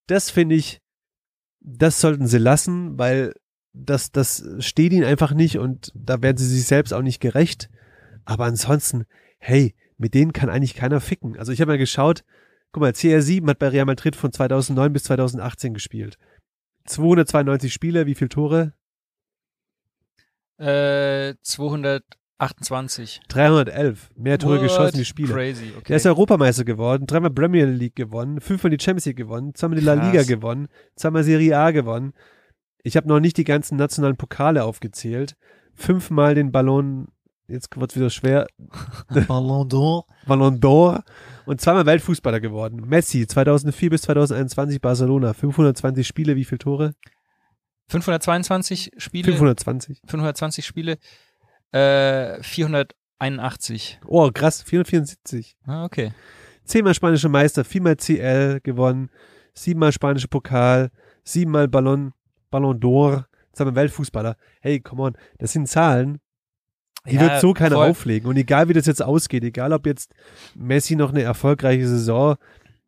[0.06, 0.80] Das finde ich,
[1.60, 3.34] das sollten sie lassen, weil
[3.72, 7.68] das, das steht ihnen einfach nicht und da werden sie sich selbst auch nicht gerecht.
[8.24, 9.04] Aber ansonsten,
[9.38, 11.38] hey, mit denen kann eigentlich keiner ficken.
[11.38, 12.24] Also ich habe mal geschaut,
[12.72, 16.16] guck mal, CR7 hat bei Real Madrid von 2009 bis 2018 gespielt.
[16.86, 18.72] 292 Spiele, wie viele Tore?
[20.58, 23.20] Äh, 228.
[23.28, 24.10] 311.
[24.16, 24.62] Mehr Tore What?
[24.62, 25.32] geschossen wie Spiele.
[25.32, 25.84] Crazy, okay.
[25.88, 29.84] Der ist Europameister geworden, dreimal Premier League gewonnen, fünfmal die Champions League gewonnen, zweimal die
[29.84, 30.12] La Krass.
[30.12, 32.12] Liga gewonnen, zweimal Serie A gewonnen.
[32.82, 35.36] Ich habe noch nicht die ganzen nationalen Pokale aufgezählt.
[35.74, 37.08] Fünfmal den Ballon,
[37.46, 38.46] jetzt wird's wieder schwer,
[39.28, 40.04] Ballon d'Or.
[40.26, 41.04] Ballon d'Or
[41.50, 42.84] und zweimal Weltfußballer geworden.
[42.86, 46.94] Messi 2004 bis 2021 Barcelona, 520 Spiele, wie viele Tore?
[47.88, 49.24] 522 Spiele.
[49.24, 50.00] 520.
[50.06, 50.98] 520 Spiele.
[51.72, 53.98] Äh, 481.
[54.06, 55.56] Oh, krass, 474.
[55.66, 56.12] Ah, okay.
[56.64, 59.10] Zehnmal spanische Meister, viermal CL gewonnen,
[59.52, 60.90] siebenmal spanische Pokal,
[61.24, 62.12] siebenmal Ballon,
[62.52, 64.36] Ballon d'Or, zweimal Weltfußballer.
[64.60, 66.20] Hey, come on, das sind Zahlen,
[67.06, 67.90] die Ja, wird so keiner voll.
[67.90, 68.28] auflegen.
[68.28, 70.12] Und egal wie das jetzt ausgeht, egal ob jetzt
[70.54, 72.36] Messi noch eine erfolgreiche Saison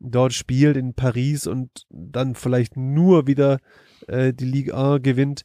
[0.00, 3.58] dort spielt in Paris und dann vielleicht nur wieder
[4.08, 5.44] äh, die Ligue 1 gewinnt,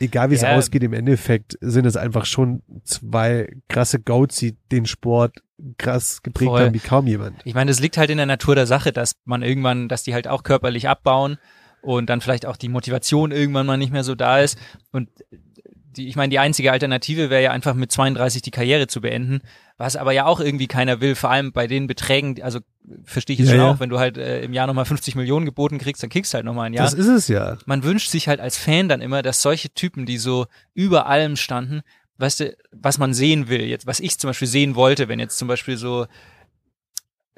[0.00, 0.56] egal wie es Ja.
[0.56, 5.38] ausgeht, im Endeffekt sind es einfach schon zwei krasse Goats, die den Sport
[5.78, 6.60] krass geprägt Voll.
[6.62, 7.40] haben wie kaum jemand.
[7.44, 10.12] Ich meine, das liegt halt in der Natur der Sache, dass man irgendwann, dass die
[10.14, 11.38] halt auch körperlich abbauen
[11.80, 14.58] und dann vielleicht auch die Motivation irgendwann mal nicht mehr so da ist.
[14.90, 15.08] Und
[15.96, 19.40] die, ich meine, die einzige Alternative wäre ja einfach mit 32 die Karriere zu beenden,
[19.76, 22.60] was aber ja auch irgendwie keiner will, vor allem bei den Beträgen, also
[23.04, 23.70] verstehe ich jetzt Ja, schon ja.
[23.70, 26.36] auch, wenn du halt äh, im Jahr nochmal 50 Millionen geboten kriegst, dann kriegst du
[26.36, 26.84] halt nochmal ein Jahr.
[26.84, 27.56] Das ist es ja.
[27.66, 31.36] man wünscht sich halt als Fan dann immer, dass solche Typen, die so über allem
[31.36, 31.82] standen,
[32.18, 35.38] weißt du, was man sehen will, jetzt, was ich zum Beispiel sehen wollte, wenn jetzt
[35.38, 36.06] zum Beispiel so,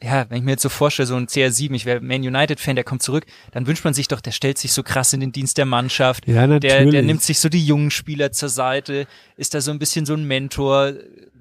[0.03, 2.85] ja, wenn ich mir jetzt so vorstelle, so ein CR7, ich wäre Man United-Fan, der
[2.85, 5.57] kommt zurück, dann wünscht man sich doch, der stellt sich so krass in den Dienst
[5.57, 6.27] der Mannschaft.
[6.27, 6.91] Ja, Der, natürlich.
[6.91, 10.13] der nimmt sich so die jungen Spieler zur Seite, ist da so ein bisschen so
[10.15, 10.93] ein Mentor.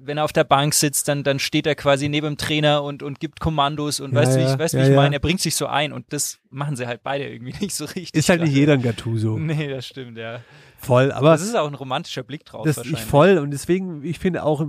[0.06, 3.02] Wenn er auf der Bank sitzt, dann, dann steht er quasi neben dem Trainer und,
[3.02, 4.96] und gibt Kommandos und Ja, weißt du, wie ja, ich, weißt, wie ja, ich ja.
[4.96, 7.84] meine, er bringt sich so ein und das machen sie halt beide irgendwie nicht so
[7.84, 8.14] richtig.
[8.14, 9.38] Ist halt nicht jeder ein Gattuso.
[9.38, 10.40] Nee, das stimmt, ja.
[10.78, 13.00] Voll, aber Das ist auch ein romantischer Blick drauf das ich wahrscheinlich.
[13.02, 14.64] voll und deswegen, ich finde auch,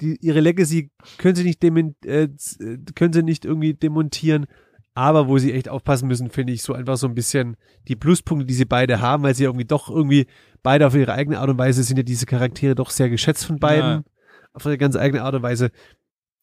[0.00, 2.28] die, ihre Legacy können sie nicht äh, äh,
[2.94, 4.46] können sie nicht irgendwie demontieren,
[4.94, 7.56] aber wo sie echt aufpassen müssen, finde ich so einfach so ein bisschen
[7.88, 10.26] die Pluspunkte, die sie beide haben, weil sie irgendwie doch irgendwie
[10.62, 13.58] beide auf ihre eigene Art und Weise sind ja diese Charaktere doch sehr geschätzt von
[13.58, 14.02] beiden, Ja.
[14.52, 15.70] Auf ihre ganz eigene Art und Weise.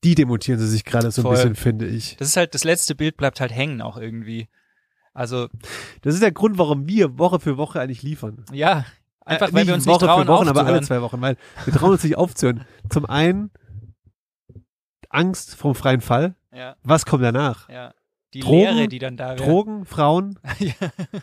[0.03, 1.35] Die demontieren sie sich gerade so ein Voll.
[1.35, 2.17] bisschen, finde ich.
[2.17, 4.47] Das ist halt, das letzte Bild bleibt halt hängen auch irgendwie.
[5.13, 5.47] Also,
[6.03, 8.45] Das ist der Grund, warum wir Woche für Woche eigentlich liefern.
[8.51, 8.85] ja.
[9.25, 11.35] Einfach, Äh, weil wir uns Woche nicht trauen, für Wochen, aber alle zwei Wochen, weil
[11.65, 12.63] wir trauen uns nicht aufzuhören.
[12.89, 13.51] Zum einen
[15.09, 16.35] Angst vom freien Fall.
[16.53, 17.67] Ja, Was kommt danach?
[17.69, 17.93] ja.
[18.33, 19.37] Die Drogen, Leere, die dann da wäre.
[19.37, 20.73] Drogen, Frauen, ja.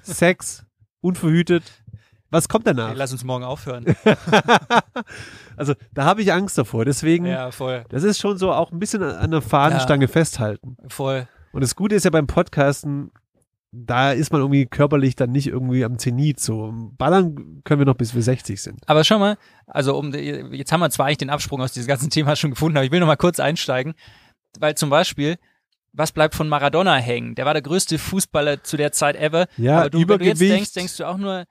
[0.03, 0.65] Sex,
[1.01, 1.63] unverhütet.
[2.35, 2.95] Was kommt danach?
[2.97, 3.85] lass uns morgen aufhören.
[5.57, 6.85] also da habe ich Angst davor.
[6.85, 10.77] Deswegen, ja, voll, das ist schon so auch ein bisschen an der Fahnenstange festhalten.
[10.89, 11.29] voll.
[11.53, 13.13] Und das Gute ist ja beim Podcasten,
[13.71, 16.41] da ist man irgendwie körperlich dann nicht irgendwie am Zenit.
[16.41, 18.81] So ballern können wir noch bis wir 60 sind.
[18.87, 19.37] Aber schau mal,
[19.69, 22.77] also um, jetzt haben wir zwar eigentlich den Absprung aus diesem ganzen Thema schon gefunden,
[22.77, 23.95] aber ich will noch mal kurz einsteigen,
[24.59, 25.37] weil zum Beispiel,
[25.93, 27.37] was bleibt von Maradona hängen?
[27.37, 29.47] Der war der größte Fußballer zu der Zeit ever.
[29.57, 30.53] Ja, aber du, wenn du jetzt Übergewicht.
[30.53, 31.45] denkst, denkst du auch nur,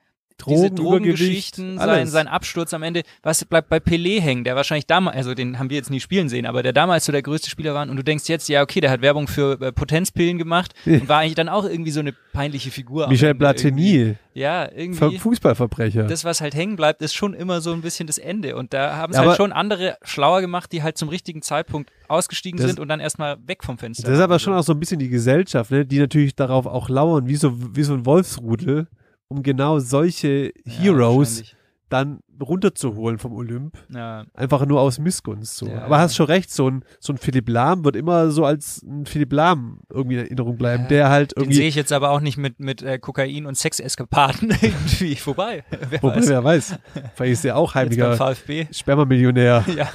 [0.48, 4.56] diese Drogen, Drogengeschichten, Übergewicht, sein, sein Absturz am Ende, was bleibt bei Pelé hängen, der
[4.56, 7.22] wahrscheinlich damals, also den haben wir jetzt nie spielen sehen, aber der damals so der
[7.22, 10.38] größte Spieler war und du denkst jetzt, ja okay, der hat Werbung für äh, Potenzpillen
[10.38, 13.08] gemacht und war eigentlich dann auch irgendwie so eine peinliche Figur.
[13.08, 13.70] Michel Ende irgendwie.
[13.72, 15.20] Platini, Ja, irgendwie.
[15.20, 16.04] Fußballverbrecher.
[16.04, 18.56] Das, was halt hängen bleibt, ist schon immer so ein bisschen das Ende.
[18.56, 21.92] Und da haben es Ja, halt schon andere schlauer gemacht, die halt zum richtigen Zeitpunkt
[22.08, 24.04] ausgestiegen sind und dann erstmal weg vom Fenster.
[24.04, 26.66] Das ist aber waren, schon auch so ein bisschen die Gesellschaft, ne, die natürlich darauf
[26.66, 28.88] auch lauern, wie so, wie so ein Wolfsrudel,
[29.34, 31.44] um genau solche Ja, Heroes
[31.90, 33.78] dann runterzuholen vom Olymp.
[33.94, 35.68] Ja, Einfach nur aus Missgunst so.
[35.68, 38.82] Ja, aber hast schon recht, so ein, so ein Philipp Lahm wird immer so als
[38.82, 41.94] ein Philipp Lahm irgendwie in Erinnerung bleiben, Ja, der halt den sehe irgendwie, ich jetzt
[41.94, 45.64] aber auch nicht mit, mit äh, Kokain und Sexeskapaden irgendwie vorbei.
[45.90, 46.30] Wer wobei weiß.
[46.30, 46.76] wer weiß,
[47.14, 48.36] vielleicht ist er auch heimiger.
[48.72, 49.64] Spermamillionär.
[49.76, 49.88] Ja.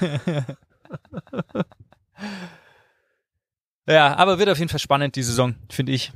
[3.87, 6.13] ja, aber wird auf jeden Fall spannend, die Saison, finde ich.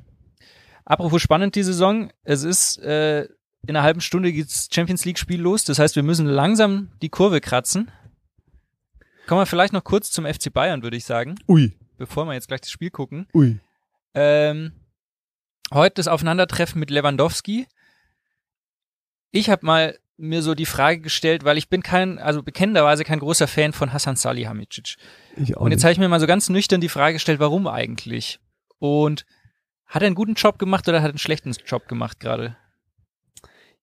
[0.85, 2.11] Apropos spannend, die Saison.
[2.25, 3.23] Es ist, äh,
[3.67, 5.65] in einer halben Stunde geht's Champions League Spiel los.
[5.65, 7.91] Das heißt, wir müssen langsam die Kurve kratzen.
[9.27, 12.49] Kommen wir vielleicht noch kurz zum FC Bayern, würde ich sagen, Ui, bevor wir jetzt
[12.49, 13.29] gleich das Spiel gucken.
[13.33, 13.61] ui.
[14.15, 14.73] Ähm,
[15.73, 17.67] heute das Aufeinandertreffen mit Lewandowski.
[19.31, 23.21] Ich habe mal mir so die Frage gestellt, weil ich bin kein, also bekennenderweise kein
[23.21, 24.97] großer Fan von Hasan Salihamidzic.
[25.37, 27.67] Ich auch Und jetzt habe ich mir mal so ganz nüchtern die Frage gestellt, warum
[27.67, 28.39] eigentlich?
[28.79, 29.25] Und
[29.93, 32.57] hat er einen guten Job gemacht oder hat er einen schlechten Job gemacht gerade?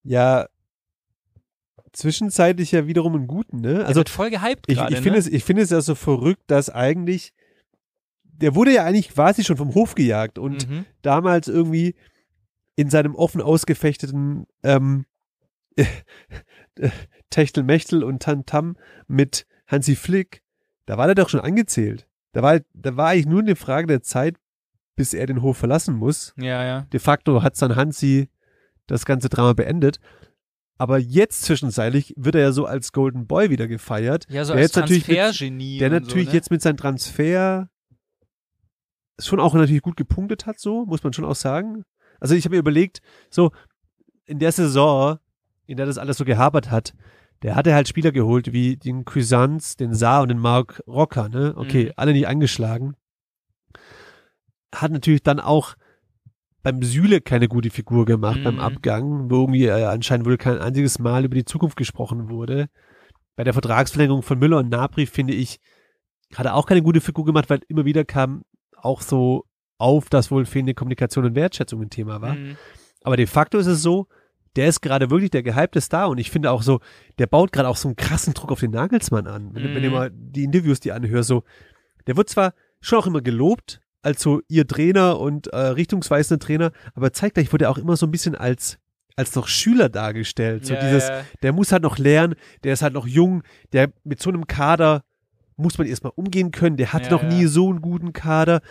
[0.02, 0.48] Ja,
[1.94, 3.86] zwischenzeitlich ja wiederum einen guten, ne?
[3.86, 4.92] Also wird voll gehypt ich, gerade.
[4.92, 5.18] ich finde ne?
[5.20, 7.32] es, ich finde es ja so verrückt, dass eigentlich,
[8.24, 10.86] der wurde ja eigentlich quasi schon vom Hof gejagt und mhm.
[11.04, 11.94] damals irgendwie
[12.76, 15.06] in seinem offen ausgefechteten ähm,
[17.30, 20.42] Techtelmechtel und Tantam mit Hansi Flick,
[20.88, 22.08] da war der doch schon angezählt.
[22.32, 24.38] Da war, da war eigentlich nur eine Frage der Zeit,
[25.00, 26.34] bis er den Hof verlassen muss.
[26.36, 26.82] Ja, ja.
[26.92, 28.28] De facto hat dann Hansi
[28.86, 29.98] das ganze Drama beendet.
[30.78, 34.26] Aber jetzt zwischenzeitlich wird er ja so als Golden Boy wieder gefeiert.
[34.28, 35.78] Ja, so der als Transfergenie.
[35.80, 36.36] der natürlich so, ne?
[36.36, 37.70] jetzt mit seinem Transfer
[39.18, 41.86] schon auch natürlich gut gepunktet hat, so, muss man schon auch sagen.
[42.20, 43.52] Also ich habe mir überlegt, so,
[44.26, 45.18] in der Saison,
[45.66, 46.94] in der das alles so gehabert hat,
[47.42, 51.54] der hatte halt Spieler geholt wie den Cuisance, den Saar und den Mark Rocker, ne?
[51.56, 51.92] Okay, Mhm.
[51.96, 52.96] alle nicht angeschlagen.
[54.74, 55.76] Hat natürlich dann auch
[56.62, 58.44] beim Süle keine gute Figur gemacht Mhm.
[58.44, 62.68] beim Abgang, wo irgendwie äh, anscheinend wohl kein einziges Mal über die Zukunft gesprochen wurde.
[63.36, 65.60] Bei der Vertragsverlängerung von Müller und Nabri finde ich,
[66.36, 68.44] hat er auch keine gute Figur gemacht, weil immer wieder kam
[68.76, 69.46] auch so
[69.78, 72.36] auf, dass wohl fehlende Kommunikation und Wertschätzung ein Thema war.
[72.36, 72.58] Mhm.
[73.04, 74.08] Aber de facto ist es so,
[74.58, 76.82] der ist gerade wirklich der gehypte Star und ich finde auch so,
[77.18, 79.54] der baut gerade auch so einen krassen Druck auf den Nagelsmann an.
[79.54, 79.96] Wenn, du- wenn du Mhm.
[79.96, 81.44] mal die Interviews die anhörst, so,
[82.08, 86.72] der wird zwar schon auch immer gelobt, als so ihr Trainer und äh, richtungsweisender Trainer,
[86.96, 88.78] aber zeitgleich wurde er auch immer so ein bisschen als
[89.16, 90.66] als noch Schüler dargestellt.
[90.66, 91.26] So Ja, dieses, ja.
[91.42, 93.44] der muss halt noch lernen, der ist halt noch jung,
[93.74, 95.04] der mit so einem Kader
[95.58, 98.62] muss man erstmal umgehen können, der hatte Ja, noch nie so einen guten Kader.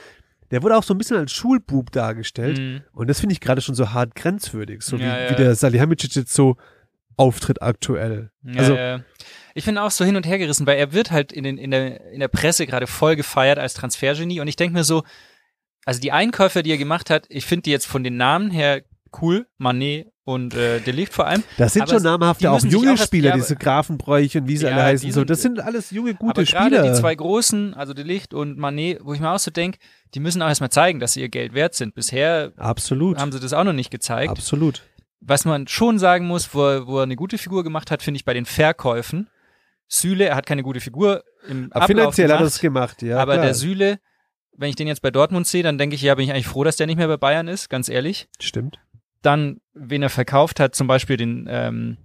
[0.51, 2.59] Der wurde auch so ein bisschen als Schulbub dargestellt.
[2.59, 2.81] Mhm.
[2.93, 6.33] Und das finde ich gerade schon so hart grenzwürdig, so wie, wie der Salihamidzic jetzt
[6.33, 6.57] so
[7.19, 8.31] auftritt aktuell.
[8.45, 9.01] Ja, also, ja.
[9.55, 11.71] Ich bin auch so hin und her gerissen, weil er wird halt in, den, in,
[11.73, 15.03] der, in der Presse gerade voll gefeiert als Transfergenie und ich denke mir so,
[15.85, 18.83] also die Einkäufe, die er gemacht hat, ich finde die jetzt von den Namen her
[19.21, 21.43] cool, Manet und äh, Delicht vor allem.
[21.57, 24.59] das sind aber schon namhafte, auch junge auch erst- Spieler, ja, diese Grafenbräuch und wie
[24.59, 25.07] sie Ja, alle heißen.
[25.07, 26.83] die So, sind- das sind alles junge, gute aber Spieler.
[26.83, 29.79] die zwei großen, also Delicht und Manet, wo ich mir auch so denke,
[30.15, 31.95] die müssen auch erstmal zeigen, dass sie ihr Geld wert sind.
[31.95, 33.17] Bisher Absolut.
[33.19, 34.31] haben sie das auch noch nicht gezeigt.
[34.31, 34.83] Absolut.
[35.21, 38.19] Was man schon sagen muss, wo er, wo er eine gute Figur gemacht hat, finde
[38.19, 39.29] ich bei den Verkäufen.
[39.89, 42.53] Süle, er hat keine gute Figur im Aber Ablauf finanziell hat er gemacht.
[42.53, 43.19] es gemacht, ja.
[43.19, 43.47] aber klar.
[43.47, 43.99] der Süle,
[44.57, 46.63] wenn ich den jetzt bei Dortmund sehe, dann denke ich, ja, bin ich eigentlich froh,
[46.63, 48.29] dass der nicht mehr bei Bayern ist, ganz ehrlich.
[48.41, 48.79] Stimmt.
[49.23, 51.97] Dann, wen er verkauft hat, zum Beispiel den, ähm,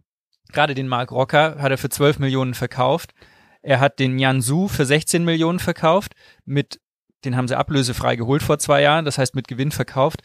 [0.52, 3.14] gerade den Mark Rocker, hat er für 12 Millionen verkauft.
[3.62, 6.14] Er hat den Jan Su für 16 Millionen verkauft,
[6.46, 6.80] mit,
[7.26, 10.22] den haben sie ablösefrei geholt vor zwei Jahren, das heißt mit Gewinn verkauft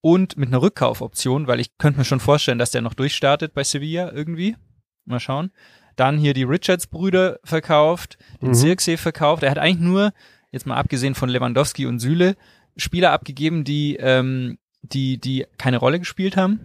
[0.00, 3.64] und mit einer Rückkaufoption, weil ich könnte mir schon vorstellen, dass der noch durchstartet bei
[3.64, 4.56] Sevilla irgendwie.
[5.04, 5.50] Mal schauen.
[5.96, 8.54] Dann hier die Richards-Brüder verkauft, den Mhm.
[8.54, 9.42] Zirksee verkauft.
[9.42, 10.12] Er hat eigentlich nur,
[10.52, 12.36] jetzt mal abgesehen von Lewandowski und Süle,
[12.76, 16.60] Spieler abgegeben, die, ähm, die, die keine Rolle gespielt haben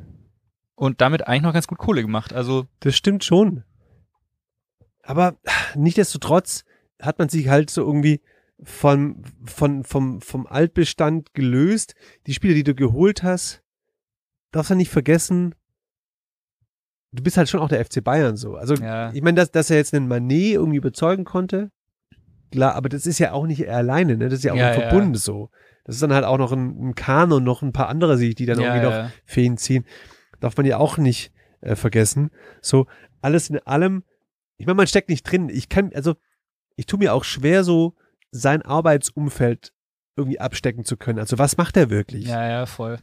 [0.76, 2.34] und damit eigentlich noch ganz gut Kohle gemacht.
[2.34, 3.64] Also, Das stimmt schon.
[5.04, 5.38] Aber
[5.76, 6.64] nichtdestotrotz
[7.02, 8.22] hat man sich halt so irgendwie
[8.64, 11.96] von, von, vom, vom Altbestand gelöst.
[12.28, 13.64] Die Spieler, die du geholt hast,
[14.52, 15.56] darfst du nicht vergessen,
[17.12, 18.56] du bist halt schon auch der FC Bayern so.
[18.56, 19.12] Also Ja.
[19.14, 21.72] ich meine, dass, dass er jetzt einen Manet irgendwie überzeugen konnte,
[22.52, 24.26] klar, aber das ist ja auch nicht er alleine, ne?
[24.30, 24.90] Das ist ja auch Ja, ein ja.
[24.90, 25.50] Verbund so.
[25.86, 28.36] Das ist dann halt auch noch ein, ein Kahn und noch ein paar andere, die
[28.36, 29.12] die dann ja, irgendwie noch ja.
[29.26, 29.86] Fäden ziehen.
[30.40, 31.32] Darf man ja auch nicht
[31.62, 32.30] äh, vergessen.
[32.62, 32.88] So,
[33.22, 34.04] alles in allem,
[34.58, 35.50] ich meine, man steckt nicht drin.
[35.50, 36.16] Ich kann, also,
[36.76, 37.96] ich tue mir auch schwer, so
[38.32, 39.74] sein Arbeitsumfeld
[40.16, 41.20] irgendwie abstecken zu können.
[41.20, 42.26] Also, was macht er wirklich?
[42.26, 43.00] Ja, ja, voll.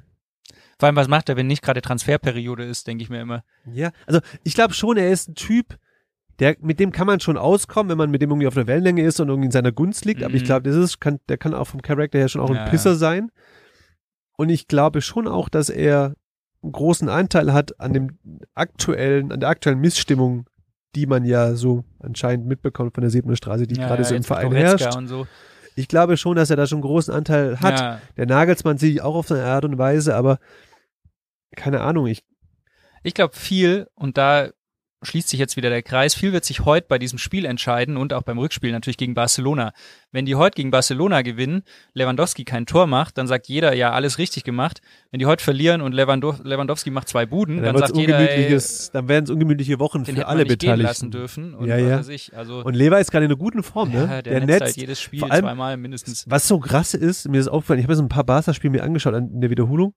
[0.79, 3.45] Vor allem, was macht er, wenn nicht gerade Transferperiode ist, denke ich mir immer.
[3.67, 5.77] Ja, also ich glaube schon, er ist ein Typ,
[6.39, 9.03] der, mit dem kann man schon auskommen, wenn man mit dem irgendwie auf der Wellenlänge
[9.03, 10.23] ist und irgendwie in seiner Gunst liegt.
[10.23, 10.47] Aber ich Mhm.
[10.47, 12.95] glaube, das ist, kann, der kann auch vom Charakter her schon auch Ja, ein Pisser
[12.95, 13.31] sein.
[14.37, 16.15] Und ich glaube schon auch, dass er
[16.63, 18.19] einen großen Anteil hat an dem
[18.55, 20.47] aktuellen, an der aktuellen Missstimmung,
[20.95, 24.15] die man ja so anscheinend mitbekommt von der Siebener Straße, die ja, gerade ja, so
[24.15, 24.93] im Verein herrscht.
[25.07, 25.27] So.
[25.77, 27.79] Ich glaube schon, dass er da schon einen großen Anteil hat.
[27.79, 28.01] Ja.
[28.17, 30.39] Der Nagelsmann sehe ich auch auf seine Art und Weise, aber
[31.55, 32.25] keine Ahnung, ich
[33.03, 34.51] Ich glaube viel, und da
[35.03, 38.13] schließt sich jetzt wieder der Kreis, viel wird sich heute bei diesem Spiel entscheiden und
[38.13, 39.73] auch beim Rückspiel natürlich gegen Barcelona.
[40.11, 41.63] Wenn die heute gegen Barcelona gewinnen,
[41.95, 44.81] Lewandowski kein Tor macht, dann sagt jeder, ja, alles richtig gemacht.
[45.11, 48.19] Wenn die heute verlieren und Lewando Lewandowski macht zwei Buden, dann, dann, wird's sagt jeder,
[48.19, 48.59] ey,
[48.93, 51.11] dann werden es ungemütliche Wochen für alle gehen lassen Beteiligten.
[51.13, 51.55] dürfen.
[51.55, 52.01] Und Ja, ja.
[52.35, 54.09] Also, Und Lever ist gerade in einer guten Form, ne?
[54.11, 56.25] ja, der, netzt halt jedes Spiel allem- zweimal mindestens.
[56.29, 58.83] Was so krass ist, mir ist aufgefallen, ich habe mir so ein paar Barca-Spiele mir
[58.83, 59.95] angeschaut an- in der Wiederholung.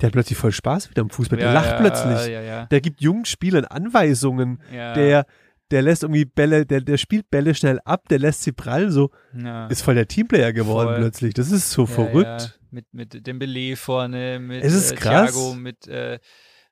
[0.00, 1.38] Der hat plötzlich voll Spaß wieder am Fußball.
[1.38, 2.32] Der ja, lacht ja, plötzlich.
[2.32, 4.60] Ja, Der gibt jungen Spielern Anweisungen.
[4.72, 5.26] Der,
[5.70, 9.10] der lässt irgendwie Bälle, der, der spielt Bälle schnell ab, der lässt sie prallen, so
[9.68, 10.96] ist voll der Teamplayer geworden Voll.
[10.98, 11.34] plötzlich.
[11.34, 12.58] Das ist so verrückt.
[12.70, 15.32] Mit, mit Dembele vorne, mit Es ist äh, krass.
[15.32, 16.20] Thiago, mit, äh,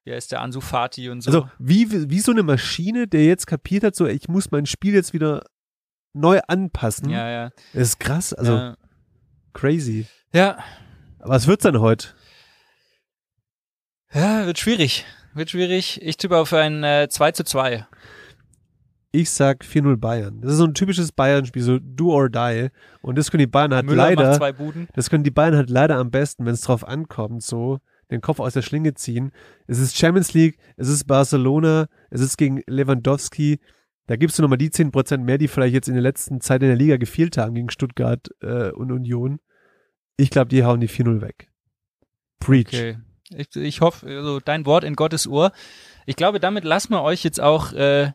[0.04, 1.30] wie heißt der, Ansu Fati und so.
[1.30, 4.94] Also wie, wie so eine Maschine, der jetzt kapiert hat, so ich muss mein Spiel
[4.94, 5.44] jetzt wieder
[6.12, 7.10] neu anpassen.
[7.10, 7.50] ja, ja.
[7.72, 8.74] Das ist krass, also
[9.52, 10.06] crazy.
[10.32, 10.58] ja,
[11.18, 12.08] Was wird's denn heute?
[14.12, 15.04] Ja, wird schwierig.
[15.34, 16.00] Wird schwierig.
[16.02, 17.86] Ich tippe auf ein äh, 2 zu 2.
[19.10, 20.40] Ich sag 4-0 Bayern.
[20.40, 22.68] Das ist so ein typisches Bayern-Spiel, so do or die.
[23.00, 24.88] Und das können die Bayern halt Müller leider, zwei Buden.
[24.94, 27.78] das können die Bayern halt leider am besten, wenn es drauf ankommt, so
[28.10, 29.32] den Kopf aus der Schlinge ziehen.
[29.66, 33.60] Es ist Champions League, es ist Barcelona, es ist gegen Lewandowski.
[34.06, 36.68] Da gibst du nochmal die 10% mehr, die vielleicht jetzt in der letzten Zeit in
[36.68, 39.40] der Liga gefehlt haben gegen Stuttgart äh, und Union.
[40.16, 41.50] Ich glaube, die hauen die 4-0 weg.
[42.40, 42.68] Preach.
[42.68, 42.98] Okay.
[43.36, 45.52] Ich, ich hoffe, also dein Wort in Gottes Ohr.
[46.06, 48.12] Ich glaube, damit lassen wir euch jetzt auch, äh,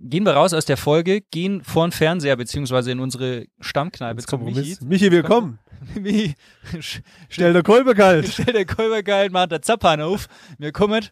[0.00, 4.40] gehen wir raus aus der Folge, gehen vor den Fernseher, beziehungsweise in unsere Stammkneipe zum
[4.40, 4.80] Kompromiss.
[4.80, 4.84] Michi.
[4.84, 5.58] Michi, willkommen.
[5.94, 6.34] Michi,
[7.28, 8.28] Stell der Kolbe kalt.
[8.32, 10.28] Stell der Kolber geil, macht der Zappan auf.
[10.58, 11.06] Wir kommen.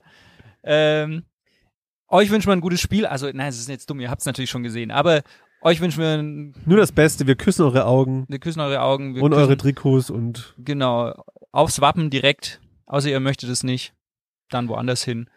[0.64, 1.24] Ähm,
[2.08, 3.06] euch wünschen wir ein gutes Spiel.
[3.06, 4.90] Also, nein, es ist jetzt dumm, ihr habt es natürlich schon gesehen.
[4.90, 5.22] Aber
[5.62, 7.26] euch wünschen wir ein, Nur das Beste.
[7.26, 9.14] Wir küssen eure Augen wir küssen eure Augen.
[9.20, 11.14] Und küssen, eure Trikots und Genau.
[11.52, 12.60] Aufs Wappen direkt.
[12.92, 13.94] Außer ihr möchtet es nicht,
[14.50, 15.30] dann woanders hin.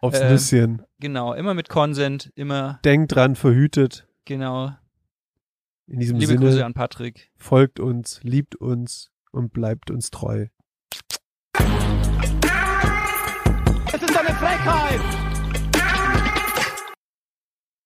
[0.00, 0.82] Aufs ähm, Nüsschen.
[0.98, 2.80] Genau, immer mit Consent, immer.
[2.86, 4.08] Denkt dran, verhütet.
[4.24, 4.72] Genau.
[5.86, 6.46] In diesem Liebe Sinne.
[6.46, 7.30] Grüße an Patrick.
[7.36, 10.46] Folgt uns, liebt uns und bleibt uns treu.
[13.92, 15.25] Es ist eine Frechheit!